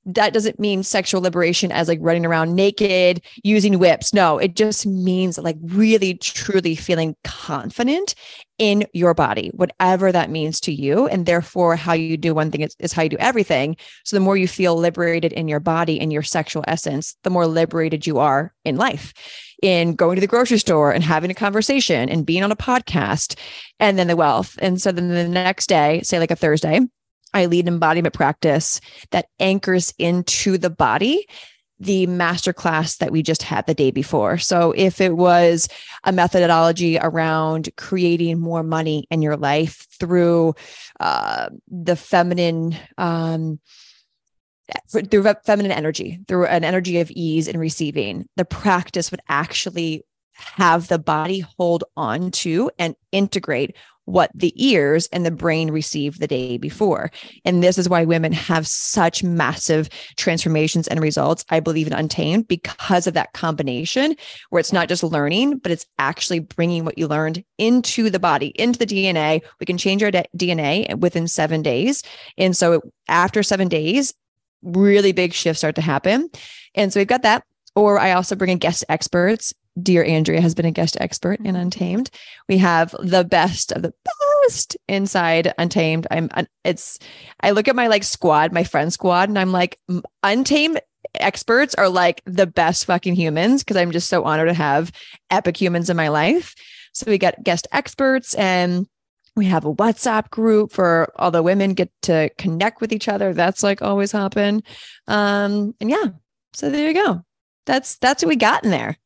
[0.06, 4.14] that doesn't mean sexual liberation as like running around naked using whips.
[4.14, 8.14] No, it just means like really truly feeling confident
[8.58, 11.08] in your body, whatever that means to you.
[11.08, 13.76] And therefore, how you do one thing is, is how you do everything.
[14.06, 17.48] So the more you feel liberated in your body and your sexual essence, the more
[17.48, 19.14] liberated you are in life
[19.62, 23.38] in going to the grocery store and having a conversation and being on a podcast
[23.80, 24.58] and then the wealth.
[24.62, 26.82] And so then the next day, say like a Thursday,
[27.34, 28.80] I lead an embodiment practice
[29.12, 31.28] that anchors into the body
[31.80, 34.38] the masterclass that we just had the day before.
[34.38, 35.68] So if it was
[36.04, 40.56] a methodology around creating more money in your life through
[41.00, 43.60] uh, the feminine, um,
[44.90, 50.88] through feminine energy, through an energy of ease and receiving, the practice would actually have
[50.88, 56.28] the body hold on to and integrate what the ears and the brain received the
[56.28, 57.12] day before.
[57.44, 62.48] And this is why women have such massive transformations and results, I believe, in Untamed
[62.48, 64.16] because of that combination
[64.50, 68.48] where it's not just learning, but it's actually bringing what you learned into the body,
[68.56, 69.42] into the DNA.
[69.60, 72.04] We can change our DNA within seven days.
[72.38, 74.14] And so after seven days,
[74.62, 76.30] really big shifts start to happen.
[76.76, 77.44] And so we've got that.
[77.76, 81.46] Or I also bring in guest experts dear Andrea has been a guest expert in
[81.46, 81.56] mm-hmm.
[81.58, 82.10] Untamed.
[82.48, 83.94] We have the best of the
[84.44, 86.08] best inside Untamed.
[86.12, 86.30] I'm
[86.64, 87.00] it's
[87.42, 89.80] I look at my like squad, my friend squad, and I'm like
[90.24, 90.82] Untamed
[91.16, 94.92] experts are like the best fucking humans because I'm just so honored to have
[95.30, 96.56] epic humans in my life.
[96.94, 98.88] So we got guest experts and
[99.36, 103.34] we have a WhatsApp group for all the women get to connect with each other.
[103.34, 104.64] That's like always happen.
[105.08, 106.08] Um, and yeah,
[106.54, 107.22] so there you go.
[107.66, 108.98] That's that's what we got in there.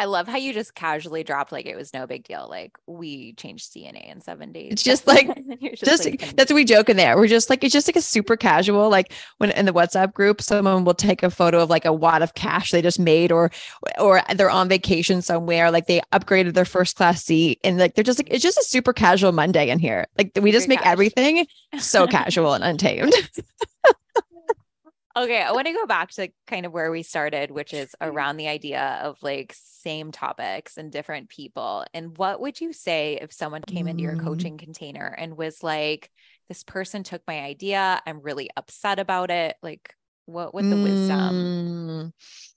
[0.00, 2.46] I love how you just casually dropped like it was no big deal.
[2.48, 4.72] Like we changed DNA in seven days.
[4.72, 5.26] It's just like
[5.60, 7.18] just, just like, that's what we joke in there.
[7.18, 8.88] We're just like it's just like a super casual.
[8.88, 12.22] Like when in the WhatsApp group, someone will take a photo of like a wad
[12.22, 13.50] of cash they just made, or
[13.98, 18.02] or they're on vacation somewhere, like they upgraded their first class seat, and like they're
[18.02, 20.06] just like it's just a super casual Monday in here.
[20.16, 21.46] Like we just make everything
[21.78, 23.12] so casual and untamed.
[25.16, 28.16] Okay, I want to go back to kind of where we started, which is Mm-hmm.
[28.16, 31.84] around the idea of like same topics and different people.
[31.92, 34.20] And what would you say if someone came into your Mm.
[34.24, 36.10] coaching container and was like,
[36.48, 39.56] this person took my idea, I'm really upset about it?
[39.62, 39.94] Like,
[40.26, 42.12] what would the wisdom Mm.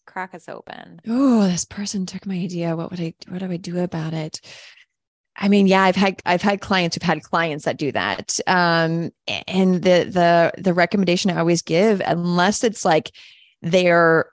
[0.05, 1.01] crack us open?
[1.07, 2.75] oh, this person took my idea.
[2.75, 4.39] What would I what do I do about it?
[5.35, 8.39] I mean, yeah, I've had I've had clients who've had clients that do that.
[8.47, 9.11] Um,
[9.47, 13.11] and the the the recommendation I always give, unless it's like
[13.61, 14.27] they're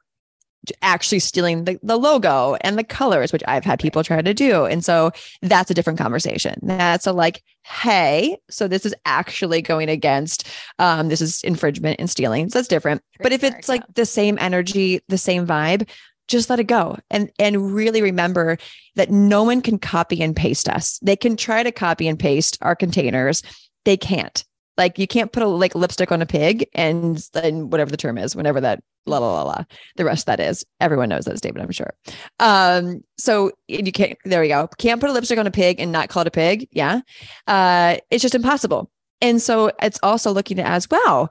[0.82, 4.66] actually stealing the, the logo and the colors, which I've had people try to do.
[4.66, 5.10] And so
[5.42, 6.58] that's a different conversation.
[6.62, 12.10] That's a like, hey, so this is actually going against um, this is infringement and
[12.10, 12.50] stealing.
[12.50, 13.02] So that's different.
[13.22, 15.88] But if it's like the same energy, the same vibe,
[16.31, 18.57] just let it go and and really remember
[18.95, 20.99] that no one can copy and paste us.
[21.03, 23.43] They can try to copy and paste our containers.
[23.85, 24.45] They can't.
[24.79, 28.16] Like you can't put a like lipstick on a pig and then whatever the term
[28.16, 29.64] is, whenever that la la la la.
[29.97, 31.93] The rest that is everyone knows that statement, I'm sure.
[32.38, 34.69] Um, so you can't there we go.
[34.79, 36.69] Can't put a lipstick on a pig and not call it a pig.
[36.71, 37.01] Yeah.
[37.47, 38.90] Uh, it's just impossible.
[39.21, 41.29] And so it's also looking at as wow,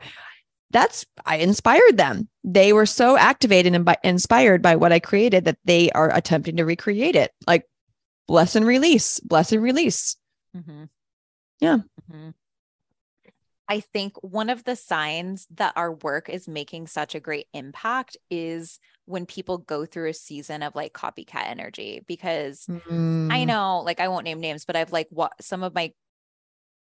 [0.72, 2.30] that's I inspired them.
[2.44, 6.58] They were so activated and by, inspired by what I created that they are attempting
[6.58, 7.32] to recreate it.
[7.48, 7.66] Like
[8.28, 10.16] bless and release, bless and release.
[10.56, 10.86] Mm-hmm.
[11.62, 11.80] Yeah.
[12.12, 12.34] Mhm.
[13.68, 18.18] I think one of the signs that our work is making such a great impact
[18.32, 22.68] is when people go through a season of like copycat energy because
[23.30, 25.94] I Mm, know, like, I won't name names, but I've like what some of my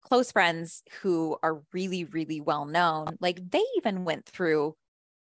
[0.01, 4.75] close friends who are really, really well known, like, they even went through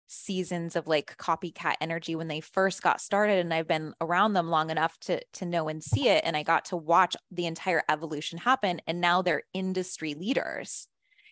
[0.09, 4.49] seasons of like copycat energy when they first got started and I've been around them
[4.51, 7.83] long enough to to know and see it and I got to watch the entire
[7.91, 10.89] evolution happen and now they're industry leaders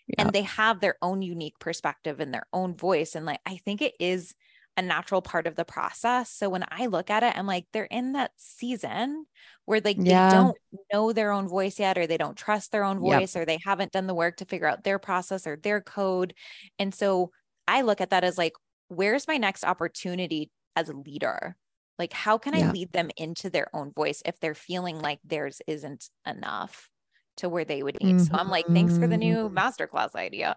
[0.06, 0.16] Yeah.
[0.18, 3.82] and they have their own unique perspective and their own voice and like I think
[3.82, 4.34] it is
[4.76, 7.84] a natural part of the process so when I look at it I'm like they're
[7.84, 9.26] in that season
[9.66, 10.06] where like Yeah.
[10.06, 10.56] they don't
[10.92, 13.24] know their own voice yet or they don't trust their own Yep.
[13.24, 16.34] voice or they haven't done the work to figure out their process or their code
[16.78, 17.30] and so
[17.68, 18.54] I look at that as like
[18.88, 21.56] where's my next opportunity as a leader
[21.98, 22.72] like how can I Yeah.
[22.72, 26.90] lead them into their own voice if they're feeling like theirs isn't enough
[27.38, 28.20] to where they would need.
[28.20, 29.18] So I'm like, thanks for the mm-hmm.
[29.18, 29.54] new Mhm.
[29.54, 30.56] masterclass idea.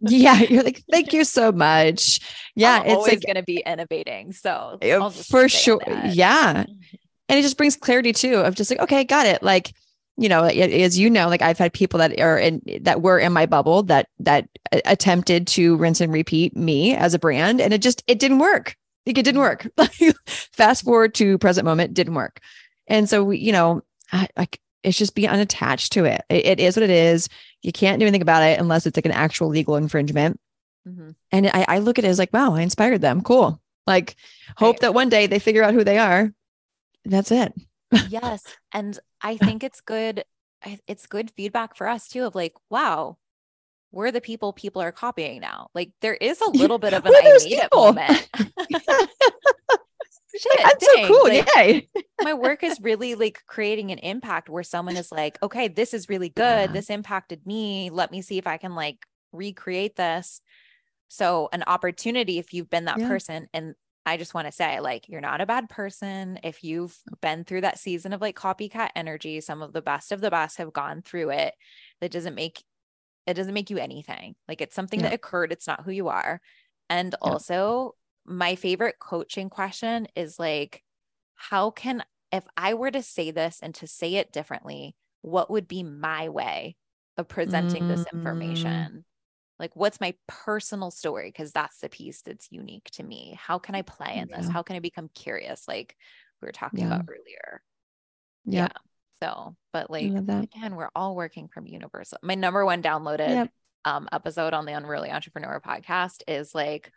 [0.00, 2.20] yeah, you're like, thank you so much.
[2.54, 4.32] Yeah, I'm it's always like going to be innovating.
[4.32, 5.80] So eh, just for sure.
[5.86, 6.64] Eh, yeah.
[7.28, 9.72] and it just brings clarity too of just like okay got it like
[10.16, 13.32] you know as you know like i've had people that are in that were in
[13.32, 17.72] my bubble that that eh, attempted to rinse and repeat me as a brand and
[17.72, 20.10] it just it didn't work like it didn't work mm-hmm.
[20.26, 22.40] fast forward to present moment didn't work
[22.86, 26.24] and so we you know I, like it's just be unattached to it.
[26.30, 27.28] it it is what it is
[27.62, 30.40] you can't do anything about it unless it's like an actual legal infringement
[30.88, 31.14] Mhm.
[31.32, 33.20] and I, I look at it as like, wow, I inspired them.
[33.22, 33.60] Cool.
[33.88, 34.14] Like,
[34.56, 34.80] hope Right.
[34.82, 36.32] that one day they figure out who they are.
[37.04, 37.52] That's it.
[38.08, 38.44] yes.
[38.72, 40.24] And I think it's good.
[40.86, 43.18] It's good feedback for us too of like, wow,
[43.92, 45.68] we're the people people are copying now.
[45.74, 48.28] Like there is a little bit of an I made it moment.
[50.38, 51.28] Shit, That's dang, so cool.
[51.28, 51.88] like, Yay.
[52.22, 56.08] my work is really like creating an impact where someone is like, okay, this is
[56.08, 56.42] really good.
[56.70, 56.72] Yeah.
[56.72, 57.90] This impacted me.
[57.90, 58.98] Let me see if I can like
[59.32, 60.40] recreate this.
[61.08, 63.08] So, an opportunity if you've been that Yeah.
[63.08, 63.46] person.
[63.54, 66.38] And I just want to say, like, you're not a bad person.
[66.44, 70.20] If you've been through that season of like copycat energy, some of the best of
[70.20, 71.54] the best have gone through it.
[72.00, 72.62] That doesn't make
[73.26, 74.36] it doesn't make you anything.
[74.46, 75.08] Like, it's something Yeah.
[75.08, 75.50] that occurred.
[75.50, 76.40] It's not who you are.
[76.88, 77.94] And also,
[78.26, 80.82] my favorite coaching question is like,
[81.34, 85.68] how can if I were to say this and to say it differently, what would
[85.68, 86.76] be my way
[87.16, 88.12] of presenting this Mm.
[88.14, 89.04] information?
[89.58, 91.28] Like, what's my personal story?
[91.28, 93.38] Because that's the piece that's unique to me.
[93.40, 94.48] How can I play in this?
[94.48, 95.66] How can I become curious?
[95.66, 95.96] Like
[96.42, 96.86] we were talking Yeah.
[96.86, 97.62] about earlier.
[98.44, 98.68] Yeah.
[99.22, 100.12] So, but like,
[100.42, 102.18] again, we're all working from universal.
[102.22, 103.50] My number one downloaded Yep.
[103.86, 106.92] um, episode on the Unruly Entrepreneur podcast is like,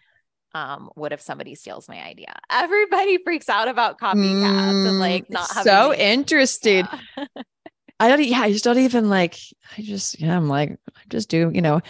[0.53, 2.33] um, what if somebody steals my idea?
[2.49, 6.87] Everybody freaks out about copycats and like Mm, not having so interesting.
[7.17, 7.25] Yeah.
[8.01, 9.35] I don't, yeah, I just don't even like,
[9.77, 11.81] I just, yeah, I'm like, I just do, you know,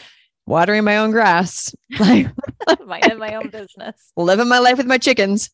[0.47, 2.27] watering my own grass, like
[2.85, 4.11] minding my own business.
[4.17, 5.51] living my life with my chickens.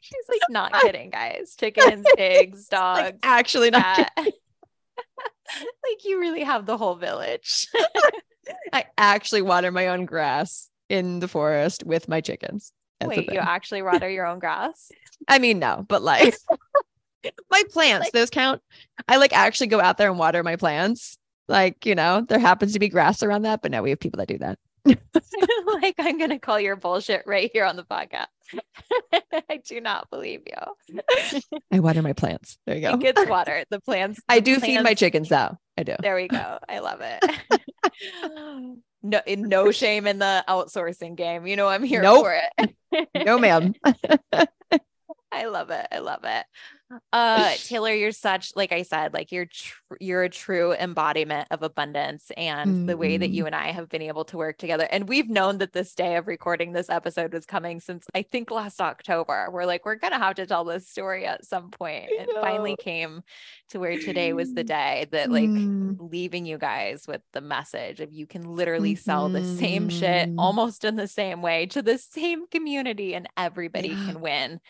[0.00, 1.54] She's like not kidding, guys.
[1.58, 4.10] Chickens, pigs, dogs, like, actually not.
[4.18, 7.66] like you really have the whole village.
[8.72, 12.72] I actually water my own grass in the forest with my chickens.
[13.00, 14.90] That's Wait, you actually water your own grass?
[15.28, 16.34] I mean, no, but like
[17.50, 18.62] my plants, Like- those count.
[19.08, 21.18] I like actually go out there and water my plants.
[21.48, 24.18] Like, you know, there happens to be grass around that, but no, we have people
[24.18, 24.58] that do that.
[24.84, 28.26] like I'm gonna call your bullshit right here on the podcast.
[29.50, 31.00] I do not believe you.
[31.70, 32.58] I water my plants.
[32.66, 32.94] There you go.
[32.94, 33.64] It gets water.
[33.70, 34.20] The plants.
[34.28, 35.58] I the do feed my chickens though.
[35.76, 35.94] I do.
[36.00, 36.58] There we go.
[36.68, 38.78] I love it.
[39.02, 41.46] No, no shame in the outsourcing game.
[41.46, 42.24] You know, I'm here Nope.
[42.24, 42.40] for
[42.92, 43.06] it.
[43.24, 43.74] No, ma'am.
[45.32, 45.86] I love it.
[45.92, 46.44] I love it.
[47.12, 51.62] Uh Taylor, you're such like I said, like you're tr- you're a true embodiment of
[51.62, 53.34] abundance and the way that Mm.
[53.34, 54.88] you and I have been able to work together.
[54.90, 58.50] And we've known that this day of recording this episode was coming since I think
[58.50, 59.48] last October.
[59.50, 62.06] We're like, we're gonna have to tell this story at some point.
[62.08, 63.22] It finally came
[63.70, 65.96] to where today was the day that like Mm.
[66.10, 70.36] leaving you guys with the message of you can literally sell the same shit Mhm.
[70.38, 74.06] almost in the same way to the same community and everybody Yeah.
[74.06, 74.60] can win.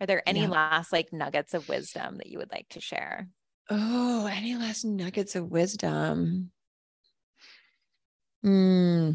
[0.00, 0.48] Are there any Yeah.
[0.48, 3.28] last like nuggets of wisdom that you would like to share?
[3.70, 6.50] Oh, any last nuggets of wisdom?
[8.42, 9.10] Hmm.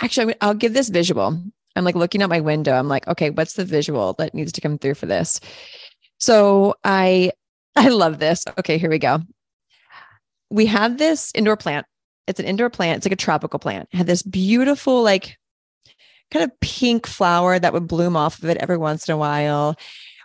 [0.00, 1.42] Actually, I'll give this visual.
[1.76, 2.72] I'm like looking out my window.
[2.72, 5.40] I'm like, okay, what's the visual that needs to come through for this?
[6.18, 7.32] So I
[7.76, 8.44] I love this.
[8.58, 9.20] Okay, here we go.
[10.50, 11.86] We have this indoor plant.
[12.26, 12.98] It's an indoor plant.
[12.98, 13.88] It's like a tropical plant.
[13.92, 15.36] It had this beautiful, like
[16.32, 19.76] kind of pink flower that would bloom off of it every once in a while.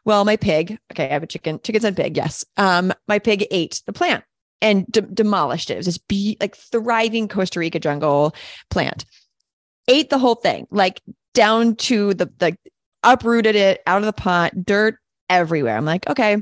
[0.05, 2.45] Well, my pig, okay, I have a chicken, chickens and pig, yes.
[2.55, 4.23] Um, my pig ate the plant
[4.61, 5.73] and de- demolished it.
[5.73, 8.33] It was this be- like thriving Costa Rica jungle
[8.69, 9.05] plant.
[9.89, 11.01] Ate the whole thing, like
[11.33, 12.57] down to the like
[13.03, 14.97] uprooted it out of the pot, dirt
[15.29, 15.77] everywhere.
[15.77, 16.37] I'm like, okay,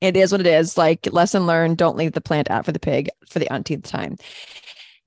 [0.00, 0.78] it is what it is.
[0.78, 4.16] Like lesson learned, don't leave the plant out for the pig for the umpteenth time.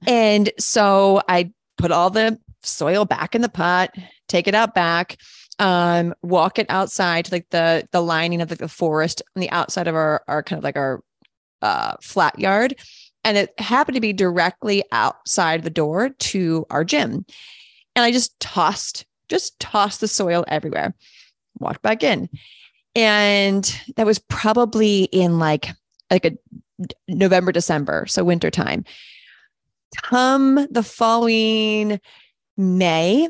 [0.06, 3.96] And so I put all the soil back in the pot,
[4.28, 5.18] take it out back,
[5.60, 9.50] um, walk it outside to like the the lining of like the forest on the
[9.50, 11.04] outside of our our kind of like our
[11.62, 12.76] uh flat yard.
[13.24, 17.26] And it happened to be directly outside the door to our gym.
[17.96, 20.94] And I just tossed, just tossed the soil everywhere,
[21.60, 22.30] walked back in.
[22.96, 25.70] And that was probably in like
[26.10, 26.38] like a
[27.08, 28.86] November, December, so winter time.
[30.04, 32.00] Come the following
[32.58, 33.30] May,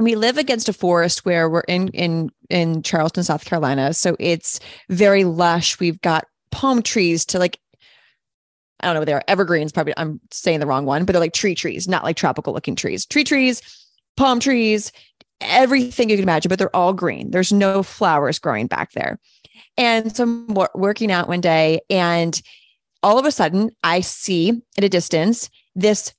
[0.00, 3.94] we live against a forest where we're in in in Charleston, South Carolina.
[3.94, 5.78] So it's very lush.
[5.78, 7.58] We've got palm trees to like
[8.80, 9.24] I don't know what they are.
[9.28, 12.52] Evergreens, probably I'm saying the wrong one, but they're like tree trees, not like tropical
[12.52, 13.06] looking trees.
[13.06, 13.62] Tree trees,
[14.16, 14.92] palm trees,
[15.40, 17.30] everything you can imagine, but they're all green.
[17.30, 19.18] There's no flowers growing back there.
[19.76, 22.40] And so I'm wo- working out one day, and
[23.02, 26.12] all of a sudden, I see at a distance this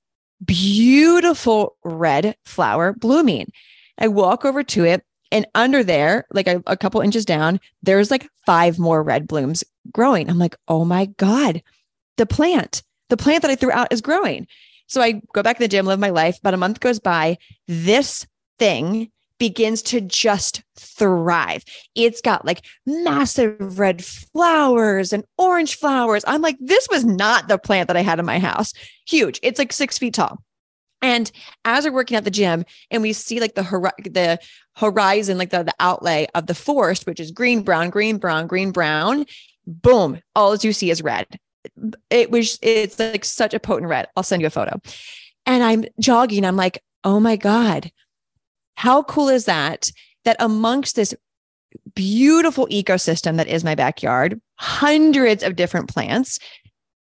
[0.45, 3.51] beautiful red flower blooming.
[3.97, 8.11] I walk over to it, and under there, like a, a couple inches down, there's
[8.11, 10.29] like five more red blooms growing.
[10.29, 11.61] I'm like, oh my God,
[12.17, 14.47] the plant, the plant that I threw out is growing.
[14.87, 16.39] So I go back to the gym, live my life.
[16.39, 17.37] About a month goes by.
[17.67, 18.27] This
[18.59, 21.63] thing begins to just thrive.
[21.95, 26.23] It's got like massive red flowers and orange flowers.
[26.27, 28.73] I'm like, this was not the plant that I had in my house.
[29.07, 29.39] Huge.
[29.43, 30.41] It's like six feet tall.
[31.01, 31.31] And
[31.65, 34.39] as we're working at the gym and we see like the hori- the
[34.75, 38.71] horizon, like the, the outlay of the forest, which is green, brown, green, brown, green,
[38.71, 39.25] brown,
[39.67, 41.27] boom, all you see is red.
[42.09, 44.07] It was, it's like such a potent red.
[44.15, 44.79] I'll send you a photo.
[45.45, 46.45] And I'm jogging.
[46.45, 47.91] I'm like, oh my God,
[48.75, 49.89] how cool is that?
[50.23, 51.13] That amongst this
[51.93, 56.39] beautiful ecosystem that is my backyard, hundreds of different plants,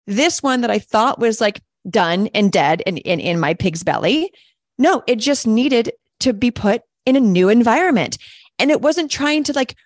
[0.06, 4.30] this one that I thought was like done and dead and in, my pig's belly,
[4.78, 8.18] no, it just needed to be put in a new environment.
[8.58, 9.76] And it wasn't trying to like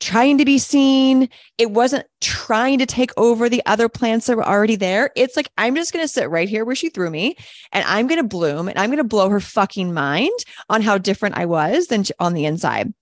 [0.00, 1.28] trying to be seen.
[1.58, 5.10] It wasn't trying to take over the other plants that were already there.
[5.16, 7.36] It's like, I'm just going to sit right here where she threw me
[7.72, 10.38] and I'm going to bloom and I'm going to blow her fucking mind
[10.68, 12.92] on how different I was than on the inside.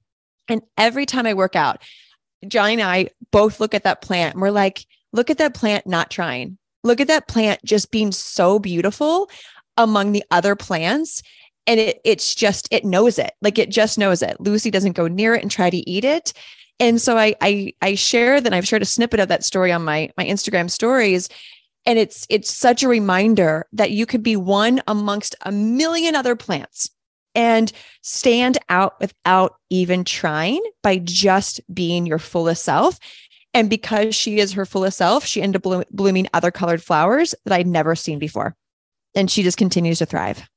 [0.49, 1.83] And every time I work out,
[2.47, 5.87] Johnny and I both look at that plant and we're like, look at that plant
[5.87, 6.59] not trying.
[6.85, 9.31] Look at that plant just being so beautiful
[9.77, 11.23] among the other plants.
[11.67, 13.33] And it it's just, it knows it.
[13.41, 14.39] Like it just knows it.
[14.39, 16.35] Lucy doesn't go near it and try to eat it.
[16.81, 19.85] And so I I I share that I've shared a snippet of that story on
[19.85, 21.29] my my Instagram stories.
[21.87, 26.35] And it's it's such a reminder that you could be one amongst a million other
[26.35, 26.91] plants
[27.35, 27.73] and
[28.03, 32.99] stand out without even trying by just being your fullest self.
[33.53, 37.55] And because she is her fullest self, she ended up blooming other colored flowers that
[37.55, 38.57] I'd never seen before.
[39.15, 40.49] And she just continues to thrive.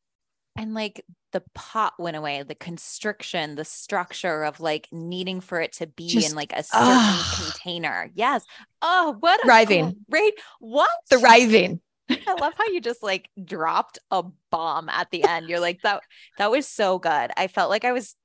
[0.56, 1.04] And like
[1.34, 6.08] the pot went away, the constriction, the structure of like needing for it to be
[6.08, 7.20] Just- in like a certain
[7.52, 8.10] container.
[8.16, 8.46] Yes.
[8.82, 9.98] Oh, what a Thriving.
[10.10, 10.90] great what?
[11.10, 11.82] Thriving.
[12.10, 15.50] I love how you just like dropped a bomb at the end.
[15.50, 16.04] You're like that
[16.38, 17.32] that was so good.
[17.36, 18.16] I felt like I was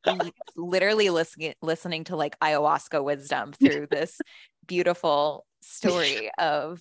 [0.57, 4.20] literally listening listening to like ayahuasca wisdom through this
[4.66, 6.80] beautiful story of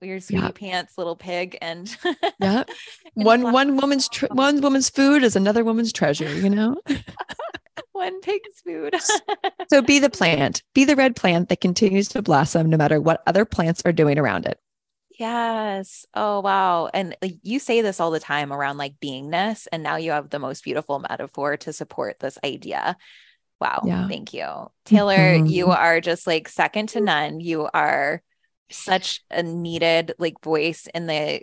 [0.00, 0.50] your sweetie yeah.
[0.50, 1.96] pants little pig and
[2.40, 2.64] yeah
[3.14, 6.76] one one woman's one woman's food is another woman's treasure you know
[7.92, 8.94] one pig's food
[9.68, 13.22] so be the plant be the red plant that continues to blossom no matter what
[13.26, 14.58] other plants are doing around it
[15.18, 16.06] Yes.
[16.14, 16.88] Oh, wow.
[16.94, 19.66] And you say this all the time around like beingness.
[19.72, 22.96] And now you have the most beautiful metaphor to support this idea.
[23.60, 23.82] Wow.
[23.84, 24.06] Yeah.
[24.06, 24.46] Thank you.
[24.84, 25.46] Taylor, mm-hmm.
[25.46, 27.40] you are just like second to none.
[27.40, 28.22] You are
[28.70, 31.42] such a needed like voice in the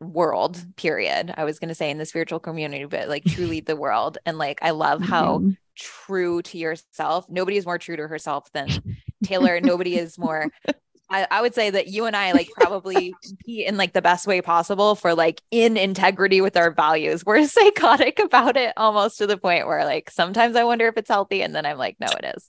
[0.00, 1.32] world, period.
[1.36, 4.18] I was going to say in the spiritual community, but like truly the world.
[4.26, 5.50] And like, I love how mm-hmm.
[5.76, 7.26] true to yourself.
[7.28, 8.68] Nobody is more true to herself than
[9.24, 9.60] Taylor.
[9.60, 10.50] Nobody is more
[11.08, 14.26] I, I, would say that you and I like probably compete in like the best
[14.26, 17.24] way possible for like in integrity with our values.
[17.24, 21.08] We're psychotic about it almost to the point where like sometimes I wonder if it's
[21.08, 22.48] healthy, and then I'm like, no, it is.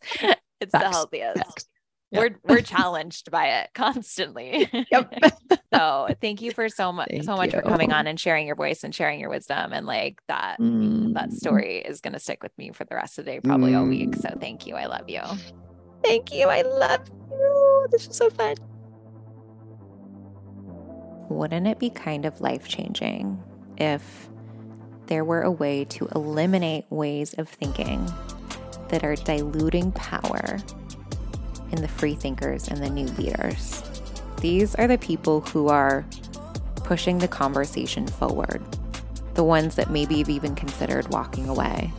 [0.60, 0.86] It's Facts.
[0.86, 1.38] the healthiest.
[1.38, 1.66] Facts.
[2.12, 2.22] Yep.
[2.46, 4.70] We're we're challenged by it constantly.
[4.92, 5.14] Yep.
[5.74, 7.60] so thank you for so much so much you.
[7.60, 11.14] for coming on and sharing your voice and sharing your wisdom and like that mm.
[11.14, 13.80] that story is gonna stick with me for the rest of the day, probably mm.
[13.80, 14.16] all week.
[14.16, 14.76] So thank you.
[14.76, 15.22] I love you.
[16.04, 16.48] Thank you.
[16.48, 17.88] I love you.
[17.92, 18.56] This was so fun.
[21.30, 23.42] Wouldn't it be kind of life changing
[23.78, 24.30] if
[25.08, 28.10] there were a way to eliminate ways of thinking
[28.90, 30.60] that are diluting power
[31.72, 33.84] in the free thinkers and the new leaders?
[34.42, 36.06] These are the people who are
[36.76, 38.62] pushing the conversation forward,
[39.34, 41.92] the ones that maybe you've even considered walking away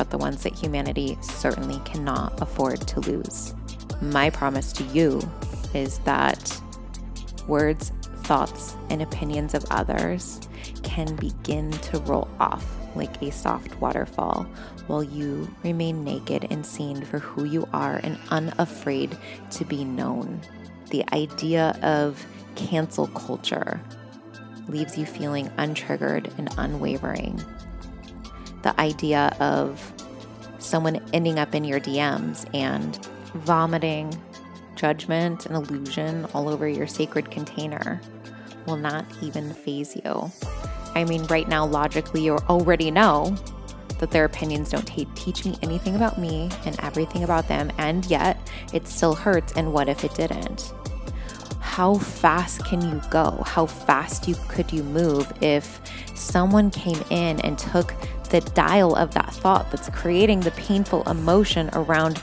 [0.00, 3.54] but the ones that humanity certainly cannot afford to lose.
[4.00, 5.20] My promise to you
[5.74, 6.58] is that
[7.46, 10.40] words, thoughts, and opinions of others
[10.82, 12.64] can begin to roll off
[12.94, 14.46] like a soft waterfall
[14.86, 19.16] while you remain naked and seen for who you are and unafraid
[19.50, 20.40] to be known.
[20.90, 22.24] The idea of
[22.56, 23.80] cancel culture
[24.68, 27.42] leaves you feeling untriggered and unwavering
[28.62, 29.92] the idea of
[30.58, 34.20] someone ending up in your DMs and vomiting
[34.76, 38.00] judgment and illusion all over your sacred container
[38.66, 40.30] will not even faze you.
[40.94, 43.36] I mean, right now, logically, you already know
[43.98, 48.04] that their opinions don't t- teach me anything about me and everything about them, and
[48.06, 48.38] yet
[48.72, 49.52] it still hurts.
[49.52, 50.72] And what if it didn't?
[51.60, 53.42] How fast can you go?
[53.46, 55.80] How fast you could you move if
[56.14, 57.94] someone came in and took
[58.30, 62.22] the dial of that thought that's creating the painful emotion around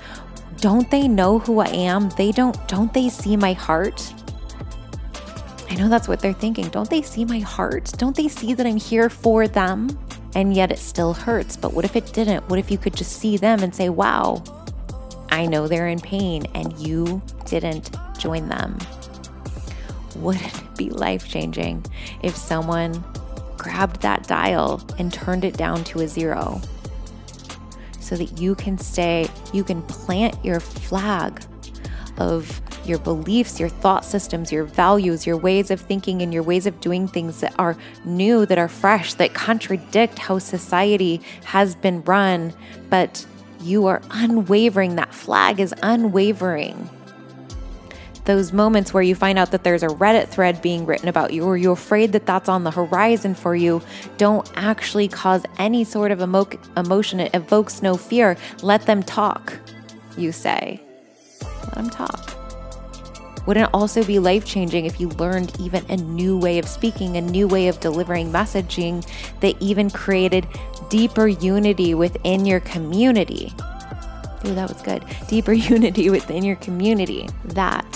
[0.57, 2.09] don't they know who I am?
[2.17, 4.13] They don't don't they see my heart?
[5.69, 6.69] I know that's what they're thinking.
[6.69, 7.91] Don't they see my heart?
[7.97, 9.97] Don't they see that I'm here for them?
[10.35, 11.57] And yet it still hurts.
[11.57, 12.47] But what if it didn't?
[12.49, 14.43] What if you could just see them and say, "Wow,
[15.29, 18.77] I know they're in pain and you didn't join them."
[20.15, 21.85] Wouldn't it be life-changing
[22.23, 23.03] if someone
[23.57, 26.61] grabbed that dial and turned it down to a zero
[27.99, 31.41] so that you can stay, you can plant your flag
[32.17, 36.65] of your beliefs, your thought systems, your values, your ways of thinking, and your ways
[36.65, 42.01] of doing things that are new, that are fresh, that contradict how society has been
[42.03, 42.53] run,
[42.89, 43.25] but
[43.61, 44.95] you are unwavering.
[44.95, 46.89] That flag is unwavering
[48.27, 51.45] those moments where you find out that there's a Reddit thread being written about you,
[51.45, 53.81] or you're afraid that that's on the horizon for you,
[54.17, 57.19] don't actually cause any sort of emo- emotion.
[57.21, 58.37] It evokes no fear.
[58.61, 59.57] Let them talk,
[60.17, 60.81] you say.
[61.41, 62.46] Let them talk.
[63.47, 67.15] Wouldn't it also be life changing if you learned even a new way of speaking,
[67.15, 69.07] a new way of delivering messaging
[69.39, 70.45] that even created
[70.89, 73.53] deeper unity within your community?
[74.45, 75.05] Ooh, that was good.
[75.29, 77.29] Deeper unity within your community.
[77.45, 77.87] That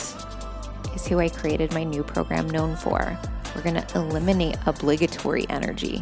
[0.95, 3.19] is who I created my new program known for.
[3.53, 6.01] We're going to eliminate obligatory energy.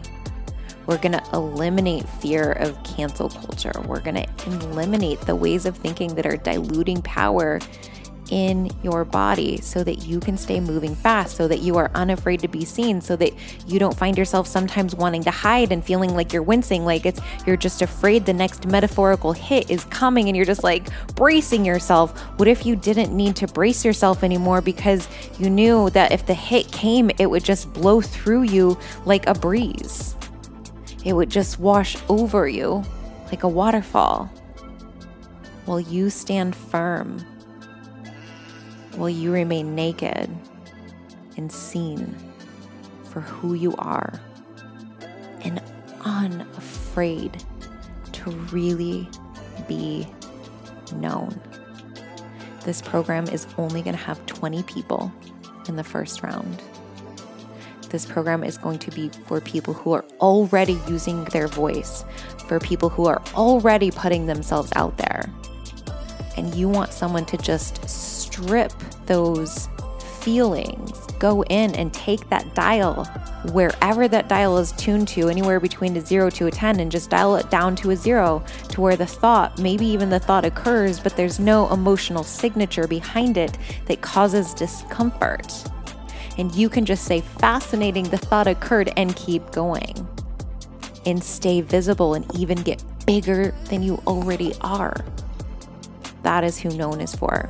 [0.86, 3.72] We're going to eliminate fear of cancel culture.
[3.86, 7.60] We're going to eliminate the ways of thinking that are diluting power
[8.30, 12.40] in your body so that you can stay moving fast, so that you are unafraid
[12.42, 13.34] to be seen, so that
[13.68, 17.20] you don't find yourself sometimes wanting to hide and feeling like you're wincing, like it's
[17.46, 22.20] you're just afraid the next metaphorical hit is coming and you're just like bracing yourself.
[22.38, 25.08] What if you didn't need to brace yourself anymore because
[25.40, 29.34] you knew that if the hit came, it would just blow through you like a
[29.34, 30.16] breeze?
[31.06, 32.84] It would just wash over you
[33.28, 34.26] like a waterfall.
[35.66, 37.24] While you stand firm
[39.00, 40.30] will you remain naked
[41.38, 42.16] and seen
[43.06, 44.20] for who you are
[45.42, 45.62] and
[46.02, 47.44] unafraid
[48.12, 49.10] to really
[49.68, 50.06] be
[50.94, 51.40] known.
[52.66, 55.12] This program is only going to have 20 people
[55.68, 56.62] in the first round.
[57.90, 62.04] This program is going to be for people who are already using their voice,
[62.48, 65.32] for people who are already putting themselves out there.
[66.38, 67.84] And you want someone to just
[68.42, 68.74] strip
[69.06, 69.68] those
[70.22, 73.06] feelings, go in and take that dial
[73.54, 77.10] wherever that dial is tuned to, anywhere between a zero to a 10, and just
[77.10, 81.00] dial it down to a zero to where the thought, maybe even the thought occurs,
[81.00, 85.64] but there's no emotional signature behind it that causes discomfort.
[86.38, 90.08] And you can just say, fascinating, the thought occurred, and keep going.
[91.06, 95.06] And stay visible and even get bigger than you already are.
[96.24, 97.50] That is who known is for.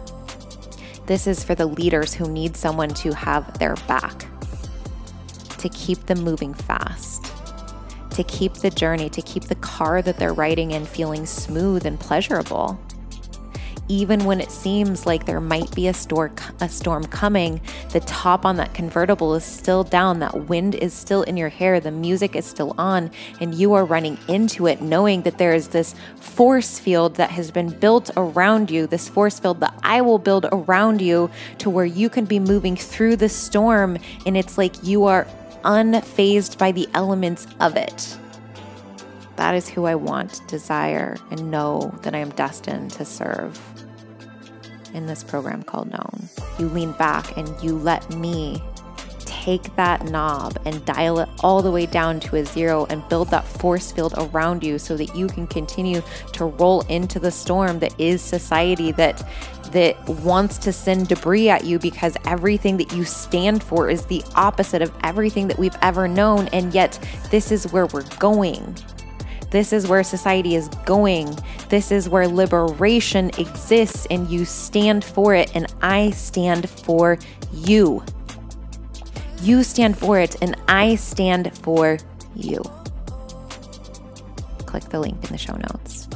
[1.10, 4.28] This is for the leaders who need someone to have their back,
[5.58, 7.34] to keep them moving fast,
[8.12, 12.00] to keep the journey, to keep the car that they're riding in feeling smooth and
[12.00, 12.80] pleasurable
[13.90, 16.32] even when it seems like there might be a, store,
[16.62, 17.60] a storm coming,
[17.92, 21.80] the top on that convertible is still down, that wind is still in your hair,
[21.80, 23.10] the music is still on,
[23.42, 27.50] and you are running into it knowing that there is this force field that has
[27.50, 31.86] been built around you, this force field that I will build around you to where
[31.86, 35.26] you can be moving through the storm, and it's like you are
[35.64, 38.18] unfazed by the elements of it.
[39.36, 43.58] That is who I want, desire, and know that I am destined to serve
[44.94, 46.30] in this program called Known.
[46.58, 48.62] You lean back and you let me
[49.26, 53.30] take that knob and dial it all the way down to a zero and build
[53.30, 56.02] that force field around you so that you can continue
[56.34, 59.24] to roll into the storm that is society that
[59.72, 64.24] that wants to send debris at you because everything that you stand for is the
[64.36, 68.76] opposite of everything that we've ever known and yet this is where we're going
[69.52, 71.38] this is where society is going.
[71.70, 77.18] This is where liberation exists, and you stand for it, and I stand for
[77.54, 78.04] you.
[79.42, 81.98] You stand for it, and I stand for
[82.36, 82.62] you.
[84.66, 86.09] Click the link in the show notes.